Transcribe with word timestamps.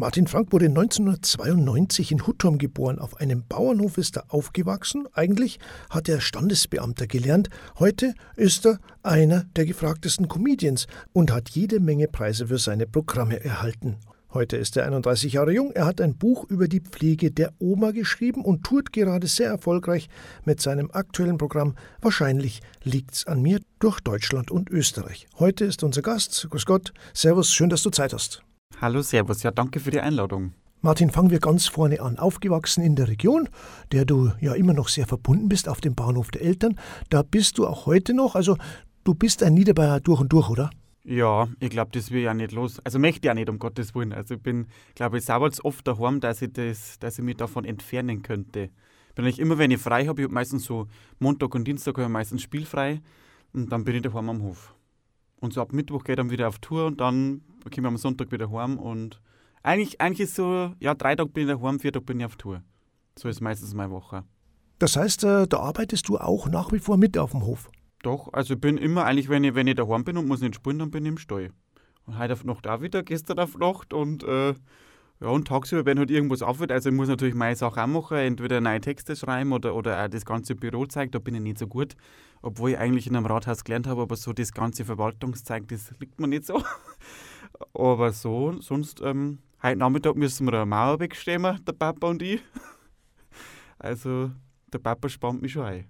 Martin 0.00 0.26
Frank 0.26 0.50
wurde 0.50 0.64
1992 0.64 2.10
in 2.10 2.26
Hutturm 2.26 2.56
geboren. 2.56 2.98
Auf 2.98 3.20
einem 3.20 3.44
Bauernhof 3.46 3.98
ist 3.98 4.16
er 4.16 4.32
aufgewachsen. 4.32 5.06
Eigentlich 5.12 5.58
hat 5.90 6.08
er 6.08 6.22
Standesbeamter 6.22 7.06
gelernt. 7.06 7.50
Heute 7.78 8.14
ist 8.34 8.64
er 8.64 8.78
einer 9.02 9.44
der 9.56 9.66
gefragtesten 9.66 10.26
Comedians 10.26 10.86
und 11.12 11.30
hat 11.30 11.50
jede 11.50 11.80
Menge 11.80 12.08
Preise 12.08 12.46
für 12.46 12.56
seine 12.56 12.86
Programme 12.86 13.44
erhalten. 13.44 13.98
Heute 14.32 14.56
ist 14.56 14.78
er 14.78 14.86
31 14.86 15.34
Jahre 15.34 15.52
jung. 15.52 15.70
Er 15.72 15.84
hat 15.84 16.00
ein 16.00 16.16
Buch 16.16 16.48
über 16.48 16.66
die 16.66 16.80
Pflege 16.80 17.30
der 17.30 17.52
Oma 17.58 17.90
geschrieben 17.90 18.42
und 18.42 18.64
tourt 18.64 18.94
gerade 18.94 19.26
sehr 19.26 19.50
erfolgreich 19.50 20.08
mit 20.46 20.62
seinem 20.62 20.90
aktuellen 20.90 21.36
Programm 21.36 21.74
Wahrscheinlich 22.00 22.62
liegt's 22.82 23.26
an 23.26 23.42
mir 23.42 23.60
durch 23.80 24.00
Deutschland 24.00 24.50
und 24.50 24.70
Österreich. 24.70 25.28
Heute 25.38 25.66
ist 25.66 25.84
unser 25.84 26.00
Gast. 26.00 26.46
Grüß 26.48 26.64
Gott. 26.64 26.94
Servus, 27.12 27.52
schön, 27.52 27.68
dass 27.68 27.82
du 27.82 27.90
Zeit 27.90 28.14
hast. 28.14 28.42
Hallo, 28.78 29.02
Servus. 29.02 29.42
Ja, 29.42 29.50
danke 29.50 29.80
für 29.80 29.90
die 29.90 30.00
Einladung. 30.00 30.52
Martin, 30.82 31.10
fangen 31.10 31.30
wir 31.30 31.40
ganz 31.40 31.66
vorne 31.66 32.00
an. 32.00 32.18
Aufgewachsen 32.18 32.82
in 32.82 32.96
der 32.96 33.08
Region, 33.08 33.48
der 33.92 34.06
du 34.06 34.32
ja 34.40 34.54
immer 34.54 34.72
noch 34.72 34.88
sehr 34.88 35.06
verbunden 35.06 35.48
bist, 35.48 35.68
auf 35.68 35.80
dem 35.82 35.94
Bahnhof 35.94 36.30
der 36.30 36.40
Eltern. 36.40 36.78
Da 37.10 37.22
bist 37.22 37.58
du 37.58 37.66
auch 37.66 37.84
heute 37.84 38.14
noch. 38.14 38.34
Also, 38.34 38.56
du 39.04 39.14
bist 39.14 39.42
ein 39.42 39.52
Niederbayer 39.52 40.00
durch 40.00 40.20
und 40.20 40.32
durch, 40.32 40.48
oder? 40.48 40.70
Ja, 41.04 41.48
ich 41.60 41.70
glaube, 41.70 41.90
das 41.92 42.10
will 42.10 42.22
ja 42.22 42.32
nicht 42.32 42.52
los. 42.52 42.78
Also 42.84 42.98
möchte 42.98 43.20
ich 43.20 43.24
ja 43.24 43.34
nicht, 43.34 43.48
um 43.48 43.58
Gottes 43.58 43.94
Willen. 43.94 44.12
Also 44.12 44.34
ich 44.34 44.42
bin, 44.42 44.66
glaube 44.94 45.18
ich, 45.18 45.24
sauber 45.24 45.50
oft 45.62 45.86
daheim, 45.86 46.20
dass 46.20 46.42
ich, 46.42 46.52
das, 46.52 46.98
dass 46.98 47.18
ich 47.18 47.24
mich 47.24 47.36
davon 47.36 47.64
entfernen 47.64 48.22
könnte. 48.22 48.70
Bin 49.14 49.26
ich 49.26 49.38
immer, 49.38 49.58
wenn 49.58 49.70
ich 49.70 49.80
frei 49.80 50.06
habe, 50.06 50.20
ich 50.20 50.24
habe 50.24 50.34
meistens 50.34 50.64
so 50.64 50.86
Montag 51.18 51.54
und 51.54 51.64
Dienstag 51.64 51.94
habe 51.96 52.04
ich 52.04 52.08
meistens 52.10 52.42
spielfrei 52.42 53.00
und 53.52 53.72
dann 53.72 53.84
bin 53.84 53.96
ich 53.96 54.02
daheim 54.02 54.28
am 54.28 54.42
Hof. 54.42 54.74
Und 55.40 55.54
so 55.54 55.62
ab 55.62 55.72
Mittwoch 55.72 56.04
gehe 56.04 56.14
ich 56.14 56.16
dann 56.18 56.30
wieder 56.30 56.48
auf 56.48 56.58
Tour 56.58 56.86
und 56.86 57.00
dann 57.00 57.40
komme 57.64 57.88
ich 57.88 57.92
am 57.92 57.96
Sonntag 57.96 58.32
wieder 58.32 58.50
heim. 58.50 58.78
Und 58.78 59.20
eigentlich, 59.62 60.00
eigentlich 60.00 60.28
ist 60.28 60.34
so, 60.34 60.72
ja, 60.80 60.94
drei 60.94 61.16
Tage 61.16 61.30
bin 61.30 61.48
ich 61.48 61.54
daheim, 61.54 61.80
vier 61.80 61.92
Tage 61.92 62.04
bin 62.04 62.20
ich 62.20 62.26
auf 62.26 62.36
Tour. 62.36 62.62
So 63.18 63.28
ist 63.28 63.40
meistens 63.40 63.74
meine 63.74 63.90
Woche. 63.90 64.24
Das 64.78 64.96
heißt, 64.96 65.24
äh, 65.24 65.46
da 65.46 65.58
arbeitest 65.58 66.08
du 66.08 66.18
auch 66.18 66.48
nach 66.48 66.72
wie 66.72 66.78
vor 66.78 66.96
mit 66.96 67.18
auf 67.18 67.32
dem 67.32 67.44
Hof? 67.44 67.70
Doch, 68.02 68.32
also 68.32 68.54
ich 68.54 68.60
bin 68.60 68.78
immer 68.78 69.04
eigentlich, 69.04 69.28
wenn 69.28 69.44
ich, 69.44 69.54
wenn 69.54 69.66
ich 69.66 69.74
daheim 69.74 70.04
bin 70.04 70.16
und 70.16 70.26
muss 70.26 70.40
nicht 70.40 70.54
spielen, 70.54 70.78
dann 70.78 70.90
bin 70.90 71.04
ich 71.04 71.10
im 71.10 71.18
Stall. 71.18 71.50
Und 72.06 72.18
heute 72.18 72.32
auf 72.32 72.44
Nacht 72.44 72.66
auch 72.66 72.80
wieder, 72.80 73.02
gestern 73.02 73.38
auf 73.38 73.58
Nacht 73.58 73.92
und 73.92 74.24
äh, 74.24 74.54
ja, 75.20 75.28
und 75.28 75.48
tagsüber, 75.48 75.84
wenn 75.84 75.98
halt 75.98 76.10
irgendwas 76.10 76.40
aufhört, 76.40 76.72
also 76.72 76.88
ich 76.88 76.94
muss 76.94 77.08
natürlich 77.08 77.34
meine 77.34 77.54
Sache 77.54 77.82
auch 77.82 77.86
machen, 77.86 78.16
entweder 78.16 78.62
neue 78.62 78.80
Texte 78.80 79.14
schreiben 79.16 79.52
oder, 79.52 79.74
oder 79.74 80.02
auch 80.02 80.08
das 80.08 80.24
ganze 80.24 80.54
Büro 80.54 80.86
zeigen, 80.86 81.10
da 81.10 81.18
bin 81.18 81.34
ich 81.34 81.42
nicht 81.42 81.58
so 81.58 81.66
gut 81.66 81.94
obwohl 82.42 82.70
ich 82.70 82.78
eigentlich 82.78 83.06
in 83.06 83.16
einem 83.16 83.26
Rathaus 83.26 83.64
gelernt 83.64 83.86
habe, 83.86 84.02
aber 84.02 84.16
so 84.16 84.32
das 84.32 84.52
ganze 84.52 84.84
Verwaltungszeug, 84.84 85.68
das 85.68 85.92
liegt 85.98 86.20
mir 86.20 86.28
nicht 86.28 86.46
so. 86.46 86.62
Aber 87.74 88.12
so, 88.12 88.60
sonst, 88.60 89.00
ähm, 89.02 89.38
heute 89.62 89.78
Nachmittag 89.78 90.16
müssen 90.16 90.46
wir 90.46 90.54
eine 90.54 90.66
Mauer 90.66 91.00
wegstemmen, 91.00 91.64
der 91.64 91.72
Papa 91.72 92.08
und 92.08 92.22
ich. 92.22 92.40
Also, 93.82 94.30
der 94.70 94.78
Papa 94.78 95.08
spannt 95.08 95.40
mich 95.40 95.52
schon 95.52 95.64
ein. 95.64 95.86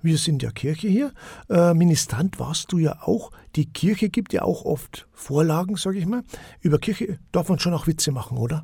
Wir 0.00 0.16
sind 0.16 0.44
ja 0.44 0.52
Kirche 0.52 0.86
hier. 0.86 1.12
Äh, 1.48 1.74
Ministrant 1.74 2.38
warst 2.38 2.70
du 2.70 2.78
ja 2.78 3.02
auch. 3.02 3.32
Die 3.56 3.66
Kirche 3.66 4.10
gibt 4.10 4.32
ja 4.32 4.42
auch 4.42 4.64
oft 4.64 5.08
Vorlagen, 5.12 5.74
sage 5.74 5.98
ich 5.98 6.06
mal. 6.06 6.22
Über 6.60 6.78
Kirche 6.78 7.18
darf 7.32 7.48
man 7.48 7.58
schon 7.58 7.74
auch 7.74 7.88
Witze 7.88 8.12
machen, 8.12 8.38
oder? 8.38 8.62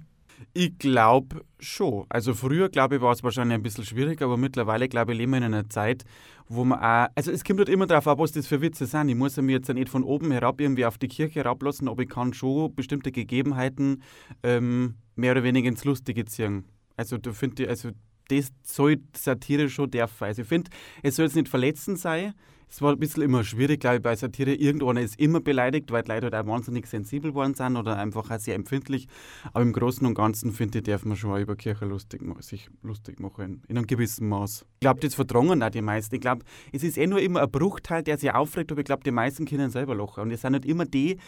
Ich 0.55 0.77
glaube 0.79 1.45
schon. 1.61 2.05
Also 2.11 2.35
früher, 2.35 2.69
glaube 2.69 2.97
ich, 2.97 3.03
war 3.03 3.13
es 3.13 3.23
wahrscheinlich 3.23 3.55
ein 3.55 3.63
bisschen 3.63 3.85
schwierig, 3.85 4.21
aber 4.21 4.37
mittlerweile, 4.37 4.87
glaube 4.87 5.13
ich, 5.13 5.19
leben 5.19 5.33
wir 5.33 5.39
in 5.39 5.45
einer 5.45 5.71
Zeit, 5.71 6.05
wo 6.47 6.65
man 6.65 6.79
auch, 6.79 7.09
also 7.15 7.31
es 7.31 7.43
kommt 7.43 7.59
halt 7.61 7.71
immer 7.71 7.87
darauf 7.87 8.07
an, 8.07 8.19
was 8.19 8.33
das 8.33 8.47
für 8.47 8.61
Witze 8.61 8.85
sind. 8.85 9.09
Ich 9.09 9.15
muss 9.15 9.39
mir 9.39 9.53
jetzt 9.53 9.73
nicht 9.73 9.89
von 9.89 10.05
oben 10.05 10.31
herab 10.31 10.61
irgendwie 10.61 10.85
auf 10.85 10.99
die 10.99 11.09
Kirche 11.09 11.41
herablassen, 11.41 11.89
aber 11.89 12.03
ich 12.03 12.11
kann 12.11 12.35
schon 12.35 12.75
bestimmte 12.75 13.13
Gegebenheiten 13.13 14.03
ähm, 14.43 14.97
mehr 15.17 15.33
oder 15.33 15.43
weniger 15.43 15.69
ins 15.69 15.85
Lustige 15.85 16.27
ziehen. 16.27 16.67
Also 16.99 17.17
du 17.17 17.33
findest, 17.33 17.71
also 17.71 17.91
das 18.29 18.53
soll 18.63 18.99
Satire 19.17 19.71
schon 19.71 19.91
dürfen. 19.91 20.25
Also 20.25 20.43
ich 20.43 20.49
finde, 20.49 20.71
es 21.03 21.17
soll 21.17 21.25
jetzt 21.25 21.35
nicht 21.35 21.49
verletzend 21.49 21.99
sein, 21.99 22.35
es 22.73 22.81
war 22.81 22.93
ein 22.93 22.99
bisschen 22.99 23.23
immer 23.23 23.45
schwierig, 23.45 23.81
glaube 23.81 23.97
ich, 23.97 24.03
bei 24.03 24.17
Satire. 24.17 24.55
Irgendeiner 24.55 25.03
ist 25.03 25.21
immer 25.21 25.41
beleidigt, 25.41 25.93
weil 25.93 26.03
die 26.05 26.11
Leute 26.11 26.31
halt 26.31 26.35
auch 26.35 26.47
wahnsinnig 26.51 26.87
sensibel 26.87 27.33
geworden 27.33 27.53
sind 27.53 27.77
oder 27.77 27.99
einfach 27.99 28.31
auch 28.31 28.39
sehr 28.39 28.55
empfindlich. 28.55 29.09
Aber 29.53 29.61
im 29.61 29.75
Großen 29.75 30.07
und 30.07 30.15
Ganzen, 30.15 30.53
finde 30.53 30.79
ich, 30.79 30.85
darf 30.85 31.05
man 31.05 31.19
schon 31.19 31.39
über 31.39 31.55
Kirche 31.55 31.85
lustig, 31.85 32.23
sich 32.41 32.71
lustig 32.81 33.21
machen, 33.21 33.63
in 33.69 33.77
einem 33.77 33.87
gewissen 33.87 34.27
Maß. 34.27 34.65
Ich 34.77 34.81
glaube, 34.81 35.01
das 35.01 35.15
verdrängen 35.15 35.63
auch 35.63 35.69
die 35.69 35.83
meisten. 35.83 36.15
Ich 36.15 36.23
glaube, 36.23 36.47
es 36.73 36.83
ist 36.83 36.97
eh 36.97 37.07
nur 37.07 37.21
immer 37.21 37.43
ein 37.43 37.51
Bruchteil, 37.51 38.03
der 38.03 38.17
sich 38.17 38.33
aufregt, 38.33 38.73
aber 38.73 38.81
ich 38.81 38.87
glaube, 38.87 39.05
die 39.05 39.11
meisten 39.11 39.45
können 39.45 39.69
selber 39.69 39.95
lachen. 39.95 40.23
Und 40.23 40.31
es 40.31 40.41
sind 40.41 40.53
nicht 40.53 40.65
immer 40.65 40.87
die, 40.87 41.19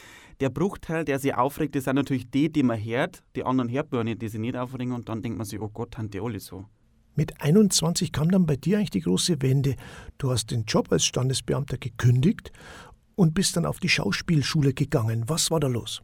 der 0.40 0.48
Bruchteil, 0.48 1.04
der 1.04 1.18
sich 1.18 1.34
aufregt, 1.34 1.76
das 1.76 1.84
sind 1.84 1.96
natürlich 1.96 2.30
die, 2.30 2.50
die 2.50 2.62
man 2.62 2.82
hört, 2.82 3.22
die 3.36 3.44
anderen 3.44 3.70
hört 3.70 3.92
man 3.92 4.06
nicht, 4.06 4.22
die 4.22 4.28
sich 4.28 4.40
nicht 4.40 4.56
aufregen 4.56 4.92
und 4.92 5.10
dann 5.10 5.20
denkt 5.20 5.36
man 5.36 5.46
sich, 5.46 5.60
oh 5.60 5.68
Gott, 5.68 5.98
haben 5.98 6.08
die 6.08 6.22
alle 6.22 6.40
so. 6.40 6.64
Mit 7.16 7.40
21 7.40 8.12
kam 8.12 8.30
dann 8.30 8.46
bei 8.46 8.56
dir 8.56 8.78
eigentlich 8.78 8.90
die 8.90 9.00
große 9.00 9.40
Wende. 9.40 9.76
Du 10.18 10.30
hast 10.30 10.50
den 10.50 10.64
Job 10.64 10.90
als 10.90 11.04
Standesbeamter 11.04 11.78
gekündigt 11.78 12.52
und 13.14 13.34
bist 13.34 13.56
dann 13.56 13.66
auf 13.66 13.78
die 13.78 13.88
Schauspielschule 13.88 14.74
gegangen. 14.74 15.24
Was 15.28 15.50
war 15.50 15.60
da 15.60 15.68
los? 15.68 16.02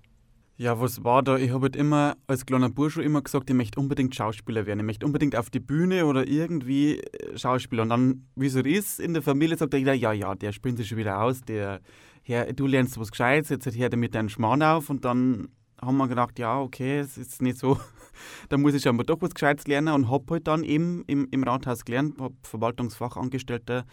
Ja, 0.56 0.78
was 0.78 1.02
war 1.04 1.22
da? 1.22 1.38
Ich 1.38 1.52
habe 1.52 1.62
halt 1.62 1.76
immer 1.76 2.18
als 2.26 2.44
kleiner 2.44 2.68
Bursche 2.68 3.02
immer 3.02 3.22
gesagt, 3.22 3.48
ich 3.48 3.56
möchte 3.56 3.80
unbedingt 3.80 4.14
Schauspieler 4.14 4.66
werden. 4.66 4.80
Ich 4.80 4.84
möchte 4.84 5.06
unbedingt 5.06 5.34
auf 5.34 5.48
die 5.48 5.58
Bühne 5.58 6.04
oder 6.04 6.28
irgendwie 6.28 7.00
äh, 7.00 7.38
Schauspieler. 7.38 7.84
Und 7.84 7.88
dann, 7.88 8.26
wie 8.36 8.46
es 8.46 8.52
so 8.52 8.60
ist, 8.60 9.00
in 9.00 9.14
der 9.14 9.22
Familie 9.22 9.56
sagt 9.56 9.72
jeder, 9.72 9.94
ja, 9.94 10.12
ja, 10.12 10.34
der 10.34 10.52
springt 10.52 10.76
sich 10.76 10.88
schon 10.88 10.98
wieder 10.98 11.22
aus, 11.22 11.40
der, 11.40 11.80
Herr, 12.22 12.52
du 12.52 12.66
lernst 12.66 13.00
was 13.00 13.10
Gescheites, 13.10 13.48
jetzt 13.48 13.74
hört 13.74 13.94
er 13.94 13.98
mit 13.98 14.14
deinem 14.14 14.28
Schmarrn 14.28 14.62
auf. 14.62 14.90
Und 14.90 15.06
dann 15.06 15.48
haben 15.80 15.96
wir 15.96 16.08
gedacht, 16.08 16.38
ja, 16.38 16.60
okay, 16.60 16.98
es 16.98 17.16
ist 17.18 17.42
nicht 17.42 17.58
so 17.58 17.78
da 18.48 18.56
muss 18.58 18.74
ich 18.74 18.82
scheinbar 18.82 19.06
doch 19.06 19.20
was 19.20 19.34
Gescheites 19.34 19.66
lernen 19.66 19.94
und 19.94 20.10
habe 20.10 20.24
halt 20.30 20.46
dann 20.46 20.64
eben 20.64 21.04
im, 21.06 21.28
im 21.30 21.42
Rathaus 21.44 21.84
gelernt, 21.84 22.20
habe 22.20 22.34
Verwaltungsfachangestellter 22.42 23.84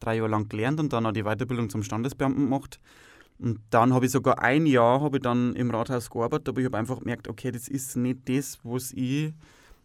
drei 0.00 0.16
Jahre 0.16 0.28
lang 0.28 0.48
gelernt 0.48 0.80
und 0.80 0.92
dann 0.92 1.06
auch 1.06 1.12
die 1.12 1.22
Weiterbildung 1.22 1.70
zum 1.70 1.82
Standesbeamten 1.82 2.44
gemacht. 2.44 2.80
Und 3.38 3.60
dann 3.70 3.92
habe 3.92 4.06
ich 4.06 4.12
sogar 4.12 4.42
ein 4.42 4.66
Jahr 4.66 5.12
ich 5.12 5.20
dann 5.20 5.54
im 5.56 5.70
Rathaus 5.70 6.10
gearbeitet, 6.10 6.48
aber 6.48 6.60
ich 6.60 6.66
habe 6.66 6.78
einfach 6.78 7.00
gemerkt, 7.00 7.28
okay, 7.28 7.50
das 7.50 7.68
ist 7.68 7.96
nicht 7.96 8.28
das, 8.28 8.58
was 8.62 8.92
ich 8.92 9.34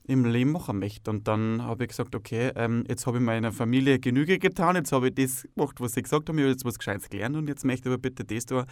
im 0.08 0.26
Leben 0.26 0.52
machen 0.52 0.80
möchte. 0.80 1.12
Und 1.12 1.28
dann 1.28 1.62
habe 1.64 1.84
ich 1.84 1.90
gesagt, 1.90 2.16
okay, 2.16 2.52
ähm, 2.56 2.86
jetzt 2.88 3.06
habe 3.08 3.18
ich 3.18 3.24
meiner 3.24 3.52
Familie 3.52 4.00
Genüge 4.00 4.40
getan, 4.40 4.76
jetzt 4.76 4.92
habe 4.92 5.10
ich 5.10 5.16
das 5.16 5.48
gemacht, 5.54 5.80
was 5.80 5.94
sie 5.94 6.02
gesagt 6.02 6.30
haben, 6.30 6.38
ich 6.38 6.44
habe 6.44 6.52
jetzt 6.52 6.66
was 6.66 6.80
Gescheites 6.80 7.10
gelernt 7.10 7.36
und 7.36 7.48
jetzt 7.48 7.66
möchte 7.66 7.90
ich 7.90 7.94
aber 7.94 8.02
bitte 8.02 8.24
das 8.24 8.46
da 8.46 8.66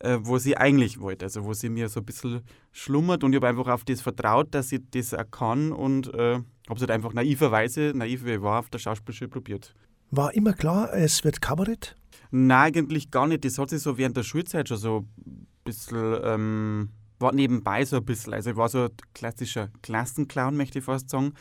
äh, 0.00 0.18
wo 0.20 0.38
sie 0.38 0.56
eigentlich 0.56 1.00
wollte, 1.00 1.26
also 1.26 1.44
wo 1.44 1.52
sie 1.52 1.68
mir 1.68 1.88
so 1.88 2.00
ein 2.00 2.06
bisschen 2.06 2.42
schlummert 2.72 3.24
und 3.24 3.32
ich 3.32 3.36
habe 3.36 3.48
einfach 3.48 3.68
auf 3.68 3.84
das 3.84 4.00
vertraut, 4.00 4.54
dass 4.54 4.72
ich 4.72 4.82
das 4.90 5.14
auch 5.14 5.30
kann 5.30 5.72
und 5.72 6.12
äh, 6.14 6.34
habe 6.34 6.74
es 6.74 6.80
halt 6.80 6.90
einfach 6.90 7.12
naiverweise, 7.12 7.92
naiv 7.94 8.24
wie 8.24 8.34
ich 8.34 8.42
war, 8.42 8.60
auf 8.60 8.70
der 8.70 8.78
Schauspielschule 8.78 9.28
probiert. 9.28 9.74
War 10.10 10.34
immer 10.34 10.52
klar, 10.52 10.92
es 10.94 11.24
wird 11.24 11.40
Kabarett? 11.40 11.96
Nein, 12.30 12.74
eigentlich 12.74 13.10
gar 13.10 13.26
nicht. 13.26 13.44
Das 13.44 13.58
hat 13.58 13.70
sich 13.70 13.82
so 13.82 13.98
während 13.98 14.16
der 14.16 14.22
Schulzeit 14.22 14.68
schon 14.68 14.78
so 14.78 15.04
ein 15.26 15.46
bisschen, 15.64 16.18
ähm, 16.22 16.90
war 17.18 17.32
nebenbei 17.32 17.84
so 17.84 17.96
ein 17.96 18.04
bisschen. 18.04 18.34
Also 18.34 18.50
ich 18.50 18.56
war 18.56 18.68
so 18.68 18.84
ein 18.84 18.90
klassischer 19.14 19.68
Klassenclown, 19.82 20.56
möchte 20.56 20.78
ich 20.78 20.84
fast 20.84 21.10
sagen. 21.10 21.32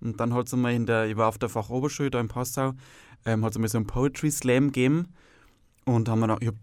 Und 0.00 0.20
dann 0.20 0.34
hat 0.34 0.48
es 0.48 0.54
einmal 0.54 0.72
in 0.74 0.86
der, 0.86 1.06
ich 1.06 1.16
war 1.16 1.28
auf 1.28 1.38
der 1.38 1.48
Fachoberschule 1.48 2.10
da 2.10 2.20
in 2.20 2.28
Passau, 2.28 2.72
ähm, 3.24 3.44
hat 3.44 3.52
es 3.52 3.56
einmal 3.56 3.68
so 3.68 3.78
einen 3.78 3.86
Poetry 3.86 4.30
Slam 4.30 4.68
gegeben. 4.68 5.14
Und 5.84 6.08
haben 6.08 6.20
wir 6.20 6.26
noch, 6.26 6.40
ich 6.40 6.48
habe 6.48 6.58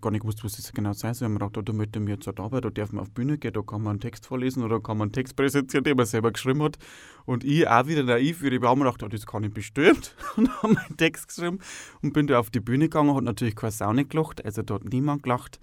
gar 0.00 0.10
nicht 0.10 0.22
gewusst, 0.22 0.44
was 0.44 0.52
das 0.52 0.72
genau 0.72 0.92
sein 0.92 1.14
soll. 1.14 1.28
Ich 1.28 1.34
habe 1.34 1.46
gedacht, 1.46 1.68
da 1.68 1.72
möchte 1.72 2.00
mir 2.00 2.12
jetzt 2.12 2.26
halt 2.26 2.40
arbeiten, 2.40 2.62
da 2.62 2.70
darf 2.70 2.92
man 2.92 3.02
auf 3.02 3.08
die 3.08 3.14
Bühne 3.14 3.38
gehen, 3.38 3.52
da 3.52 3.62
kann 3.62 3.82
man 3.82 3.92
einen 3.92 4.00
Text 4.00 4.26
vorlesen 4.26 4.62
oder 4.62 4.80
kann 4.80 4.98
man 4.98 5.06
einen 5.06 5.12
Text 5.12 5.36
präsentieren, 5.36 5.84
den 5.84 5.96
man 5.96 6.06
selber 6.06 6.32
geschrieben 6.32 6.62
hat. 6.62 6.78
Und 7.24 7.44
ich 7.44 7.66
auch 7.66 7.86
wieder 7.86 8.02
naiv, 8.02 8.42
ich 8.42 8.52
habe 8.52 8.76
mir 8.76 8.84
gedacht, 8.84 9.02
oh, 9.02 9.08
das 9.08 9.26
kann 9.26 9.44
ich 9.44 9.52
bestimmt. 9.52 10.14
Und 10.36 10.50
habe 10.62 10.74
meinen 10.74 10.96
Text 10.96 11.28
geschrieben 11.28 11.58
und 12.02 12.12
bin 12.12 12.26
da 12.26 12.38
auf 12.38 12.50
die 12.50 12.60
Bühne 12.60 12.86
gegangen, 12.86 13.14
hat 13.14 13.24
natürlich 13.24 13.56
keine 13.56 13.72
Sau 13.72 13.92
nicht 13.92 14.10
gelacht, 14.10 14.44
also 14.44 14.62
da 14.62 14.74
hat 14.74 14.84
niemand 14.84 15.22
gelacht. 15.22 15.58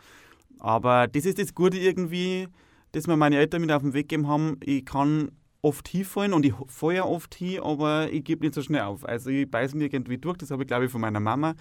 Aber 0.59 1.07
das 1.07 1.25
ist 1.25 1.39
das 1.39 1.55
Gute 1.55 1.77
irgendwie, 1.77 2.47
das 2.91 3.07
mir 3.07 3.17
meine 3.17 3.37
Eltern 3.37 3.61
mit 3.61 3.71
auf 3.71 3.81
den 3.81 3.93
Weg 3.93 4.09
gegeben 4.09 4.27
haben. 4.27 4.57
Ich 4.63 4.85
kann 4.85 5.31
oft 5.61 5.87
hinfallen 5.87 6.33
und 6.33 6.45
ich 6.45 6.53
ja 6.81 7.03
oft 7.03 7.35
hin, 7.35 7.61
aber 7.61 8.11
ich 8.11 8.23
gebe 8.23 8.43
nicht 8.43 8.55
so 8.55 8.61
schnell 8.61 8.81
auf. 8.81 9.05
Also 9.05 9.29
ich 9.29 9.49
beiße 9.49 9.77
mir 9.77 9.85
irgendwie 9.85 10.17
durch, 10.17 10.37
das 10.37 10.51
habe 10.51 10.63
ich 10.63 10.67
glaube 10.67 10.85
ich 10.85 10.91
von 10.91 11.01
meiner 11.01 11.19
Mama. 11.19 11.55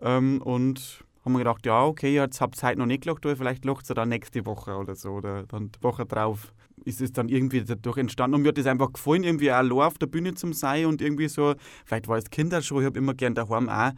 Ähm, 0.00 0.40
und 0.42 1.04
haben 1.24 1.32
wir 1.32 1.38
gedacht, 1.38 1.64
ja, 1.66 1.84
okay, 1.84 2.14
jetzt 2.14 2.40
habt 2.40 2.62
ihr 2.62 2.68
heute 2.68 2.78
noch 2.78 2.86
nicht 2.86 3.04
gelacht, 3.04 3.24
aber 3.24 3.36
vielleicht 3.36 3.64
lacht 3.64 3.88
ihr 3.90 3.94
dann 3.94 4.08
nächste 4.08 4.44
Woche 4.44 4.76
oder 4.76 4.94
so 4.94 5.10
oder 5.10 5.44
dann 5.44 5.70
die 5.70 5.82
Woche 5.82 6.04
drauf. 6.04 6.52
Ist 6.84 7.00
es 7.00 7.12
dann 7.12 7.28
irgendwie 7.28 7.62
dadurch 7.62 7.96
entstanden 7.96 8.34
und 8.34 8.42
mir 8.42 8.48
hat 8.48 8.58
das 8.58 8.66
einfach 8.66 8.92
gefallen, 8.92 9.22
irgendwie 9.22 9.50
allein 9.52 9.78
auf 9.78 9.98
der 9.98 10.06
Bühne 10.06 10.34
zum 10.34 10.52
sein 10.52 10.86
und 10.86 11.00
irgendwie 11.00 11.28
so, 11.28 11.54
vielleicht 11.84 12.08
war 12.08 12.18
es 12.18 12.28
Kindershow, 12.28 12.80
ich 12.80 12.86
habe 12.86 12.98
immer 12.98 13.14
gern 13.14 13.34
daheim 13.34 13.68
auch 13.68 13.92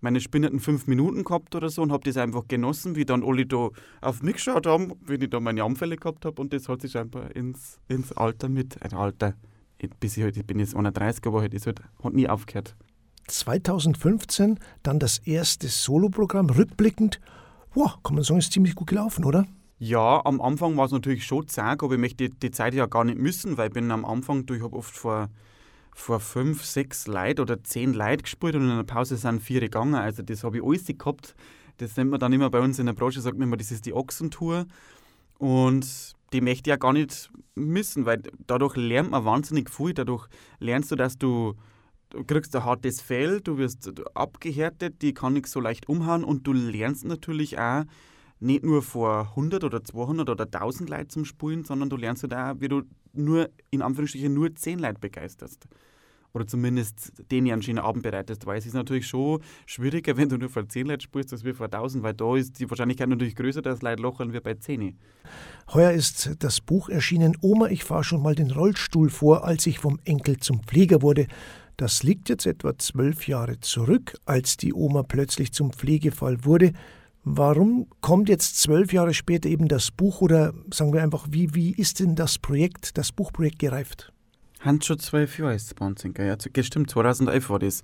meine 0.00 0.20
spinnenden 0.20 0.60
fünf 0.60 0.86
Minuten 0.86 1.24
gehabt 1.24 1.54
oder 1.54 1.68
so 1.68 1.82
und 1.82 1.92
habe 1.92 2.04
das 2.04 2.16
einfach 2.16 2.46
genossen, 2.48 2.96
wie 2.96 3.04
dann 3.04 3.22
alle 3.22 3.46
da 3.46 3.68
auf 4.00 4.22
mich 4.22 4.34
geschaut 4.34 4.66
haben, 4.66 4.94
wenn 5.04 5.20
ich 5.20 5.30
da 5.30 5.40
meine 5.40 5.62
Anfälle 5.62 5.96
gehabt 5.96 6.24
habe 6.24 6.40
und 6.40 6.52
das 6.52 6.68
hat 6.68 6.82
sich 6.82 6.96
einfach 6.96 7.30
ins, 7.30 7.78
ins 7.88 8.12
Alter 8.12 8.48
mit, 8.48 8.80
ein 8.82 8.94
Alter, 8.94 9.34
bis 9.98 10.16
ich, 10.16 10.22
halt, 10.22 10.36
ich 10.36 10.46
bin 10.46 10.58
jetzt 10.58 10.74
31, 10.74 11.26
aber 11.26 11.40
halt, 11.40 11.54
das 11.54 11.66
halt, 11.66 11.80
hat 12.02 12.12
nie 12.14 12.28
aufgehört. 12.28 12.76
2015 13.30 14.58
dann 14.82 14.98
das 14.98 15.18
erste 15.18 15.68
Soloprogramm. 15.68 16.50
Rückblickend, 16.50 17.20
wow, 17.74 17.98
kann 18.02 18.14
man 18.14 18.24
sagen, 18.24 18.38
ist 18.38 18.52
ziemlich 18.52 18.74
gut 18.74 18.88
gelaufen, 18.88 19.24
oder? 19.24 19.46
Ja, 19.78 20.20
am 20.24 20.40
Anfang 20.40 20.76
war 20.76 20.84
es 20.84 20.92
natürlich 20.92 21.24
schon 21.24 21.48
zack, 21.48 21.82
aber 21.82 21.94
ich 21.94 22.00
möchte 22.00 22.28
die 22.28 22.50
Zeit 22.50 22.74
ja 22.74 22.86
gar 22.86 23.04
nicht 23.04 23.18
müssen, 23.18 23.56
weil 23.56 23.68
ich 23.68 23.74
bin 23.74 23.90
am 23.90 24.04
Anfang, 24.04 24.44
ich 24.50 24.62
habe 24.62 24.76
oft 24.76 24.94
vor, 24.94 25.30
vor 25.94 26.20
fünf, 26.20 26.64
sechs 26.64 27.06
Leuten 27.06 27.40
oder 27.40 27.64
zehn 27.64 27.94
Leuten 27.94 28.22
gespielt 28.22 28.56
und 28.56 28.68
in 28.68 28.76
der 28.76 28.82
Pause 28.82 29.16
sind 29.16 29.40
vier 29.40 29.60
gegangen. 29.60 29.94
Also 29.94 30.22
das 30.22 30.44
habe 30.44 30.58
ich 30.58 30.64
alles 30.64 30.84
gehabt. 30.86 31.34
Das 31.78 31.96
nennt 31.96 32.10
man 32.10 32.20
dann 32.20 32.32
immer 32.32 32.50
bei 32.50 32.60
uns 32.60 32.78
in 32.78 32.86
der 32.86 32.92
Branche, 32.92 33.22
sagt 33.22 33.38
man 33.38 33.48
immer, 33.48 33.56
das 33.56 33.70
ist 33.70 33.86
die 33.86 33.94
Ochsentour. 33.94 34.66
Und 35.38 36.14
die 36.34 36.42
möchte 36.42 36.68
ich 36.68 36.72
ja 36.72 36.76
gar 36.76 36.92
nicht 36.92 37.30
missen, 37.54 38.04
weil 38.04 38.22
dadurch 38.46 38.76
lernt 38.76 39.10
man 39.10 39.24
wahnsinnig 39.24 39.70
viel. 39.70 39.94
Dadurch 39.94 40.28
lernst 40.58 40.90
du, 40.90 40.96
dass 40.96 41.16
du, 41.16 41.54
du 42.10 42.24
kriegst 42.24 42.54
ein 42.54 42.64
hartes 42.64 43.00
Fell, 43.00 43.40
du 43.40 43.58
wirst 43.58 43.90
abgehärtet, 44.14 45.02
die 45.02 45.14
kann 45.14 45.32
nichts 45.32 45.52
so 45.52 45.60
leicht 45.60 45.88
umhauen 45.88 46.24
und 46.24 46.46
du 46.46 46.52
lernst 46.52 47.04
natürlich 47.04 47.58
auch, 47.58 47.84
nicht 48.40 48.64
nur 48.64 48.82
vor 48.82 49.28
100 49.30 49.64
oder 49.64 49.84
200 49.84 50.28
oder 50.30 50.44
1000 50.44 50.88
Leuten 50.88 51.10
zum 51.10 51.24
Spulen, 51.24 51.64
sondern 51.64 51.90
du 51.90 51.96
lernst 51.96 52.22
halt 52.22 52.34
auch, 52.34 52.60
wie 52.60 52.68
du 52.68 52.82
nur, 53.12 53.50
in 53.70 53.82
Anführungsstrichen, 53.82 54.32
nur 54.32 54.54
10 54.54 54.78
Leute 54.78 54.98
begeisterst. 54.98 55.68
Oder 56.32 56.46
zumindest 56.46 57.12
den 57.30 57.50
einen 57.50 57.60
schönen 57.60 57.80
Abend 57.80 58.04
bereitest, 58.04 58.46
weil 58.46 58.56
es 58.56 58.64
ist 58.64 58.74
natürlich 58.74 59.06
schon 59.06 59.42
schwieriger, 59.66 60.16
wenn 60.16 60.28
du 60.28 60.38
nur 60.38 60.48
vor 60.48 60.66
10 60.66 60.86
Leuten 60.86 61.02
spielst, 61.02 61.32
als 61.32 61.44
wir 61.44 61.54
vor 61.54 61.66
1000, 61.66 62.02
weil 62.02 62.14
da 62.14 62.36
ist 62.36 62.58
die 62.58 62.70
Wahrscheinlichkeit 62.70 63.08
natürlich 63.08 63.36
größer, 63.36 63.62
dass 63.62 63.82
Leute 63.82 64.00
lochern 64.00 64.32
wie 64.32 64.40
bei 64.40 64.54
10. 64.54 64.96
Heuer 65.74 65.90
ist 65.90 66.36
das 66.38 66.60
Buch 66.60 66.88
erschienen 66.88 67.36
Oma, 67.42 67.68
ich 67.68 67.84
fahre 67.84 68.04
schon 68.04 68.22
mal 68.22 68.34
den 68.34 68.52
Rollstuhl 68.52 69.10
vor, 69.10 69.44
als 69.44 69.66
ich 69.66 69.80
vom 69.80 69.98
Enkel 70.04 70.38
zum 70.38 70.62
Pfleger 70.62 71.02
wurde. 71.02 71.26
Das 71.80 72.02
liegt 72.02 72.28
jetzt 72.28 72.44
etwa 72.44 72.76
zwölf 72.76 73.26
Jahre 73.26 73.58
zurück, 73.60 74.18
als 74.26 74.58
die 74.58 74.74
Oma 74.74 75.02
plötzlich 75.02 75.54
zum 75.54 75.72
Pflegefall 75.72 76.44
wurde. 76.44 76.74
Warum 77.24 77.86
kommt 78.02 78.28
jetzt 78.28 78.60
zwölf 78.60 78.92
Jahre 78.92 79.14
später 79.14 79.48
eben 79.48 79.66
das 79.66 79.90
Buch 79.90 80.20
oder 80.20 80.52
sagen 80.70 80.92
wir 80.92 81.02
einfach, 81.02 81.28
wie, 81.30 81.54
wie 81.54 81.70
ist 81.70 82.00
denn 82.00 82.16
das 82.16 82.38
Projekt, 82.38 82.98
das 82.98 83.12
Buchprojekt 83.12 83.60
gereift? 83.60 84.12
Hans 84.60 84.84
schon 84.84 84.98
zwölf 84.98 85.38
Jahre 85.38 85.54
ist 85.54 85.74
es 85.74 86.54
ja, 86.54 86.62
stimmt, 86.62 86.90
2011 86.90 87.48
war 87.48 87.60
das. 87.60 87.82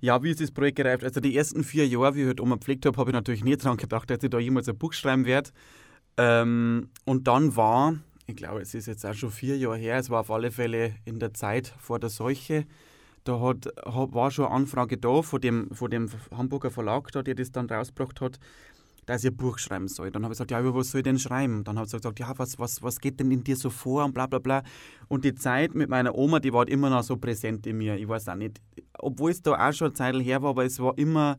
Ja, 0.00 0.22
wie 0.22 0.30
ist 0.30 0.40
das 0.40 0.52
Projekt 0.52 0.76
gereift? 0.76 1.02
Also 1.02 1.18
die 1.18 1.36
ersten 1.36 1.64
vier 1.64 1.88
Jahre, 1.88 2.14
wie 2.14 2.20
ich 2.20 2.26
halt 2.28 2.40
Oma 2.40 2.54
gepflegt 2.54 2.86
habe, 2.86 2.96
habe 2.98 3.10
ich 3.10 3.14
natürlich 3.14 3.42
nie 3.42 3.56
daran 3.56 3.78
gedacht, 3.78 4.08
dass 4.10 4.22
ich 4.22 4.30
da 4.30 4.38
jemals 4.38 4.68
ein 4.68 4.78
Buch 4.78 4.92
schreiben 4.92 5.24
werde. 5.24 5.50
Ähm, 6.18 6.90
und 7.04 7.26
dann 7.26 7.56
war, 7.56 7.96
ich 8.28 8.36
glaube, 8.36 8.60
es 8.60 8.74
ist 8.74 8.86
jetzt 8.86 9.04
auch 9.04 9.14
schon 9.14 9.32
vier 9.32 9.58
Jahre 9.58 9.76
her, 9.76 9.98
es 9.98 10.08
war 10.08 10.20
auf 10.20 10.30
alle 10.30 10.52
Fälle 10.52 10.94
in 11.04 11.18
der 11.18 11.34
Zeit 11.34 11.74
vor 11.80 11.98
der 11.98 12.10
Seuche, 12.10 12.64
da 13.24 13.40
hat, 13.40 13.66
war 13.84 14.30
schon 14.30 14.46
eine 14.46 14.54
Anfrage 14.54 14.96
da 14.96 15.22
von 15.22 15.40
dem, 15.40 15.70
von 15.72 15.90
dem 15.90 16.08
Hamburger 16.36 16.70
Verlag, 16.70 17.10
da, 17.12 17.22
der 17.22 17.34
das 17.34 17.52
dann 17.52 17.68
rausgebracht 17.68 18.20
hat, 18.20 18.38
dass 19.08 19.24
ich 19.24 19.30
ein 19.30 19.36
Buch 19.36 19.58
schreiben 19.58 19.88
soll. 19.88 20.10
Dann 20.10 20.24
habe 20.24 20.32
ich 20.32 20.36
gesagt, 20.36 20.50
ja, 20.50 20.60
über 20.60 20.74
was 20.74 20.90
soll 20.90 21.00
ich 21.00 21.04
denn 21.04 21.18
schreiben? 21.18 21.64
Dann 21.64 21.78
hat 21.78 21.88
sie 21.88 21.96
gesagt, 21.96 22.20
ja, 22.20 22.32
was, 22.36 22.58
was, 22.58 22.82
was 22.82 23.00
geht 23.00 23.18
denn 23.20 23.30
in 23.30 23.42
dir 23.42 23.56
so 23.56 23.70
vor 23.70 24.04
und 24.04 24.12
bla 24.12 24.26
bla 24.26 24.38
bla. 24.38 24.62
Und 25.08 25.24
die 25.24 25.34
Zeit 25.34 25.74
mit 25.74 25.88
meiner 25.88 26.14
Oma, 26.14 26.40
die 26.40 26.52
war 26.52 26.68
immer 26.68 26.90
noch 26.90 27.02
so 27.02 27.16
präsent 27.16 27.66
in 27.66 27.78
mir. 27.78 27.96
Ich 27.96 28.06
weiß 28.06 28.28
auch 28.28 28.34
nicht, 28.34 28.60
obwohl 28.98 29.30
es 29.30 29.42
da 29.42 29.68
auch 29.68 29.72
schon 29.72 29.88
eine 29.88 29.94
Zeit 29.94 30.14
her 30.16 30.42
war, 30.42 30.50
aber 30.50 30.64
es 30.64 30.78
war 30.78 30.96
immer 30.98 31.38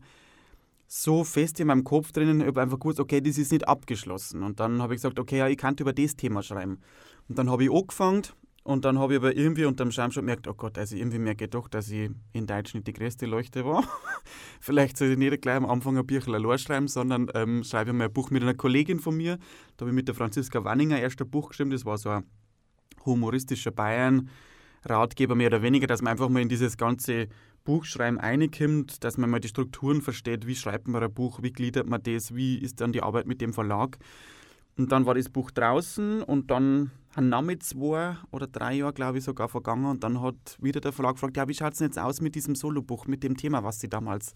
so 0.88 1.22
fest 1.22 1.60
in 1.60 1.68
meinem 1.68 1.84
Kopf 1.84 2.10
drinnen, 2.10 2.40
ich 2.40 2.48
habe 2.48 2.62
einfach 2.62 2.80
gewusst, 2.80 2.98
okay, 2.98 3.20
das 3.20 3.38
ist 3.38 3.52
nicht 3.52 3.68
abgeschlossen. 3.68 4.42
Und 4.42 4.58
dann 4.58 4.82
habe 4.82 4.94
ich 4.94 4.98
gesagt, 4.98 5.20
okay, 5.20 5.38
ja, 5.38 5.46
ich 5.46 5.56
kann 5.56 5.76
über 5.78 5.92
das 5.92 6.16
Thema 6.16 6.42
schreiben. 6.42 6.80
Und 7.28 7.38
dann 7.38 7.48
habe 7.48 7.62
ich 7.62 7.70
angefangen 7.70 8.22
und 8.62 8.84
dann 8.84 8.98
habe 8.98 9.14
ich 9.14 9.18
aber 9.18 9.34
irgendwie 9.34 9.64
unterm 9.64 9.90
Schirm 9.90 10.12
schon 10.12 10.22
gemerkt, 10.22 10.46
oh 10.46 10.54
Gott, 10.54 10.76
also 10.76 10.94
irgendwie 10.94 11.18
merke 11.18 11.44
ich 11.44 11.50
doch, 11.50 11.66
dass 11.66 11.88
ich 11.90 12.10
in 12.32 12.46
Deutsch 12.46 12.74
nicht 12.74 12.86
die 12.86 12.92
größte 12.92 13.24
Leuchte 13.26 13.64
war. 13.64 13.84
Vielleicht 14.60 14.98
soll 14.98 15.08
ich 15.08 15.18
nicht 15.18 15.40
gleich 15.40 15.56
am 15.56 15.64
Anfang 15.64 15.96
ein 15.96 16.06
Büchlein 16.06 16.44
allein 16.44 16.58
schreiben, 16.58 16.88
sondern 16.88 17.30
ähm, 17.34 17.64
schreibe 17.64 17.92
mal 17.94 18.04
ein 18.04 18.12
Buch 18.12 18.30
mit 18.30 18.42
einer 18.42 18.54
Kollegin 18.54 19.00
von 19.00 19.16
mir. 19.16 19.38
Da 19.76 19.84
habe 19.84 19.90
ich 19.90 19.94
mit 19.94 20.08
der 20.08 20.14
Franziska 20.14 20.62
Wanninger 20.62 21.00
erst 21.00 21.20
ein 21.22 21.30
Buch 21.30 21.48
geschrieben. 21.48 21.70
Das 21.70 21.86
war 21.86 21.96
so 21.96 22.10
ein 22.10 22.24
humoristischer 23.06 23.70
Bayern-Ratgeber, 23.70 25.34
mehr 25.34 25.48
oder 25.48 25.62
weniger, 25.62 25.86
dass 25.86 26.02
man 26.02 26.12
einfach 26.12 26.28
mal 26.28 26.42
in 26.42 26.50
dieses 26.50 26.76
ganze 26.76 27.28
Buchschreiben 27.64 28.20
reinkommt, 28.20 29.04
dass 29.04 29.16
man 29.16 29.30
mal 29.30 29.40
die 29.40 29.48
Strukturen 29.48 30.02
versteht, 30.02 30.46
wie 30.46 30.54
schreibt 30.54 30.86
man 30.86 31.02
ein 31.02 31.12
Buch, 31.12 31.42
wie 31.42 31.52
gliedert 31.52 31.88
man 31.88 32.02
das, 32.02 32.34
wie 32.34 32.58
ist 32.58 32.80
dann 32.80 32.92
die 32.92 33.02
Arbeit 33.02 33.26
mit 33.26 33.40
dem 33.40 33.52
Verlag. 33.54 33.98
Und 34.76 34.92
dann 34.92 35.06
war 35.06 35.14
das 35.14 35.28
Buch 35.28 35.50
draußen 35.50 36.22
und 36.22 36.50
dann 36.50 36.90
haben 37.16 37.30
damit 37.30 37.62
zwei 37.64 38.16
oder 38.30 38.46
drei 38.46 38.74
Jahre, 38.74 38.92
glaube 38.92 39.18
ich, 39.18 39.24
sogar 39.24 39.48
vergangen. 39.48 39.86
Und 39.86 40.04
dann 40.04 40.20
hat 40.20 40.56
wieder 40.60 40.80
der 40.80 40.92
Verlag 40.92 41.14
gefragt, 41.14 41.36
ja, 41.36 41.48
wie 41.48 41.54
schaut 41.54 41.72
es 41.72 41.78
denn 41.78 41.88
jetzt 41.88 41.98
aus 41.98 42.20
mit 42.20 42.34
diesem 42.34 42.54
Solobuch, 42.54 43.06
mit 43.06 43.22
dem 43.22 43.36
Thema, 43.36 43.64
was 43.64 43.80
sie 43.80 43.88
damals 43.88 44.32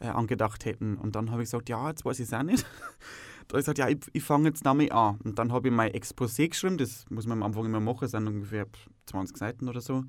äh, 0.00 0.08
angedacht 0.08 0.64
hätten? 0.64 0.96
Und 0.96 1.16
dann 1.16 1.30
habe 1.30 1.42
ich 1.42 1.46
gesagt, 1.46 1.68
ja, 1.68 1.88
jetzt 1.88 2.04
weiß 2.04 2.20
ich 2.20 2.26
es 2.26 2.34
auch 2.34 2.42
nicht. 2.42 2.64
da 3.48 3.54
habe 3.54 3.60
ich 3.60 3.64
gesagt, 3.64 3.78
ja, 3.78 3.88
ich, 3.88 3.98
ich 4.12 4.22
fange 4.22 4.48
jetzt 4.48 4.64
damit 4.66 4.92
an. 4.92 5.18
Und 5.24 5.38
dann 5.38 5.52
habe 5.52 5.68
ich 5.68 5.74
mein 5.74 5.90
Exposé 5.92 6.48
geschrieben, 6.48 6.76
das 6.76 7.06
muss 7.08 7.26
man 7.26 7.38
am 7.38 7.44
Anfang 7.44 7.64
immer 7.64 7.80
machen, 7.80 8.08
sind 8.08 8.28
ungefähr 8.28 8.66
20 9.06 9.36
Seiten 9.36 9.68
oder 9.68 9.80
so. 9.80 10.04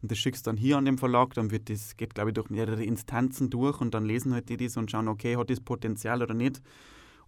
Und 0.00 0.12
das 0.12 0.18
schickst 0.18 0.46
dann 0.46 0.56
hier 0.56 0.78
an 0.78 0.84
den 0.84 0.96
Verlag, 0.96 1.34
dann 1.34 1.50
wird 1.50 1.70
das, 1.70 1.96
geht 1.96 2.14
glaube 2.14 2.30
ich 2.30 2.34
durch 2.34 2.50
mehrere 2.50 2.84
Instanzen 2.84 3.50
durch 3.50 3.80
und 3.80 3.94
dann 3.94 4.04
lesen 4.04 4.32
halt 4.32 4.48
die 4.48 4.56
das 4.56 4.76
und 4.76 4.90
schauen, 4.90 5.08
okay, 5.08 5.36
hat 5.36 5.50
das 5.50 5.60
Potenzial 5.60 6.22
oder 6.22 6.34
nicht. 6.34 6.62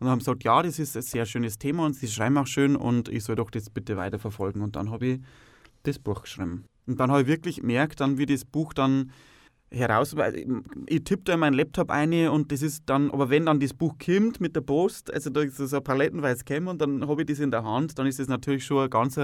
Und 0.00 0.08
haben 0.08 0.18
gesagt, 0.18 0.44
ja, 0.44 0.62
das 0.62 0.78
ist 0.78 0.96
ein 0.96 1.02
sehr 1.02 1.26
schönes 1.26 1.58
Thema 1.58 1.84
und 1.84 1.94
sie 1.94 2.08
schreiben 2.08 2.38
auch 2.38 2.46
schön 2.46 2.74
und 2.74 3.08
ich 3.08 3.22
soll 3.22 3.36
doch 3.36 3.50
das 3.50 3.68
bitte 3.68 3.96
weiterverfolgen. 3.96 4.62
Und 4.62 4.74
dann 4.76 4.90
habe 4.90 5.06
ich 5.06 5.20
das 5.82 5.98
Buch 5.98 6.22
geschrieben. 6.22 6.64
Und 6.86 6.98
dann 6.98 7.10
habe 7.10 7.22
ich 7.22 7.28
wirklich 7.28 7.56
gemerkt, 7.56 8.00
dann, 8.00 8.16
wie 8.16 8.26
das 8.26 8.44
Buch 8.44 8.72
dann 8.72 9.12
heraus, 9.70 10.16
ich 10.86 11.04
tippe 11.04 11.24
da 11.24 11.34
in 11.34 11.40
meinen 11.40 11.54
Laptop 11.54 11.90
ein 11.90 12.28
und 12.28 12.50
das 12.50 12.62
ist 12.62 12.82
dann, 12.86 13.10
aber 13.10 13.30
wenn 13.30 13.46
dann 13.46 13.60
das 13.60 13.72
Buch 13.72 13.94
kommt 14.04 14.40
mit 14.40 14.56
der 14.56 14.62
Post, 14.62 15.12
also 15.12 15.30
da 15.30 15.42
ist 15.42 15.56
so 15.58 15.76
ein 15.76 15.84
palettenweise 15.84 16.44
käme 16.44 16.70
und 16.70 16.80
dann 16.80 17.06
habe 17.06 17.22
ich 17.22 17.26
das 17.28 17.38
in 17.38 17.52
der 17.52 17.62
Hand, 17.62 17.98
dann 17.98 18.06
ist 18.06 18.18
das 18.18 18.26
natürlich 18.26 18.64
schon 18.64 18.84
ein 18.84 18.90
ganz 18.90 19.18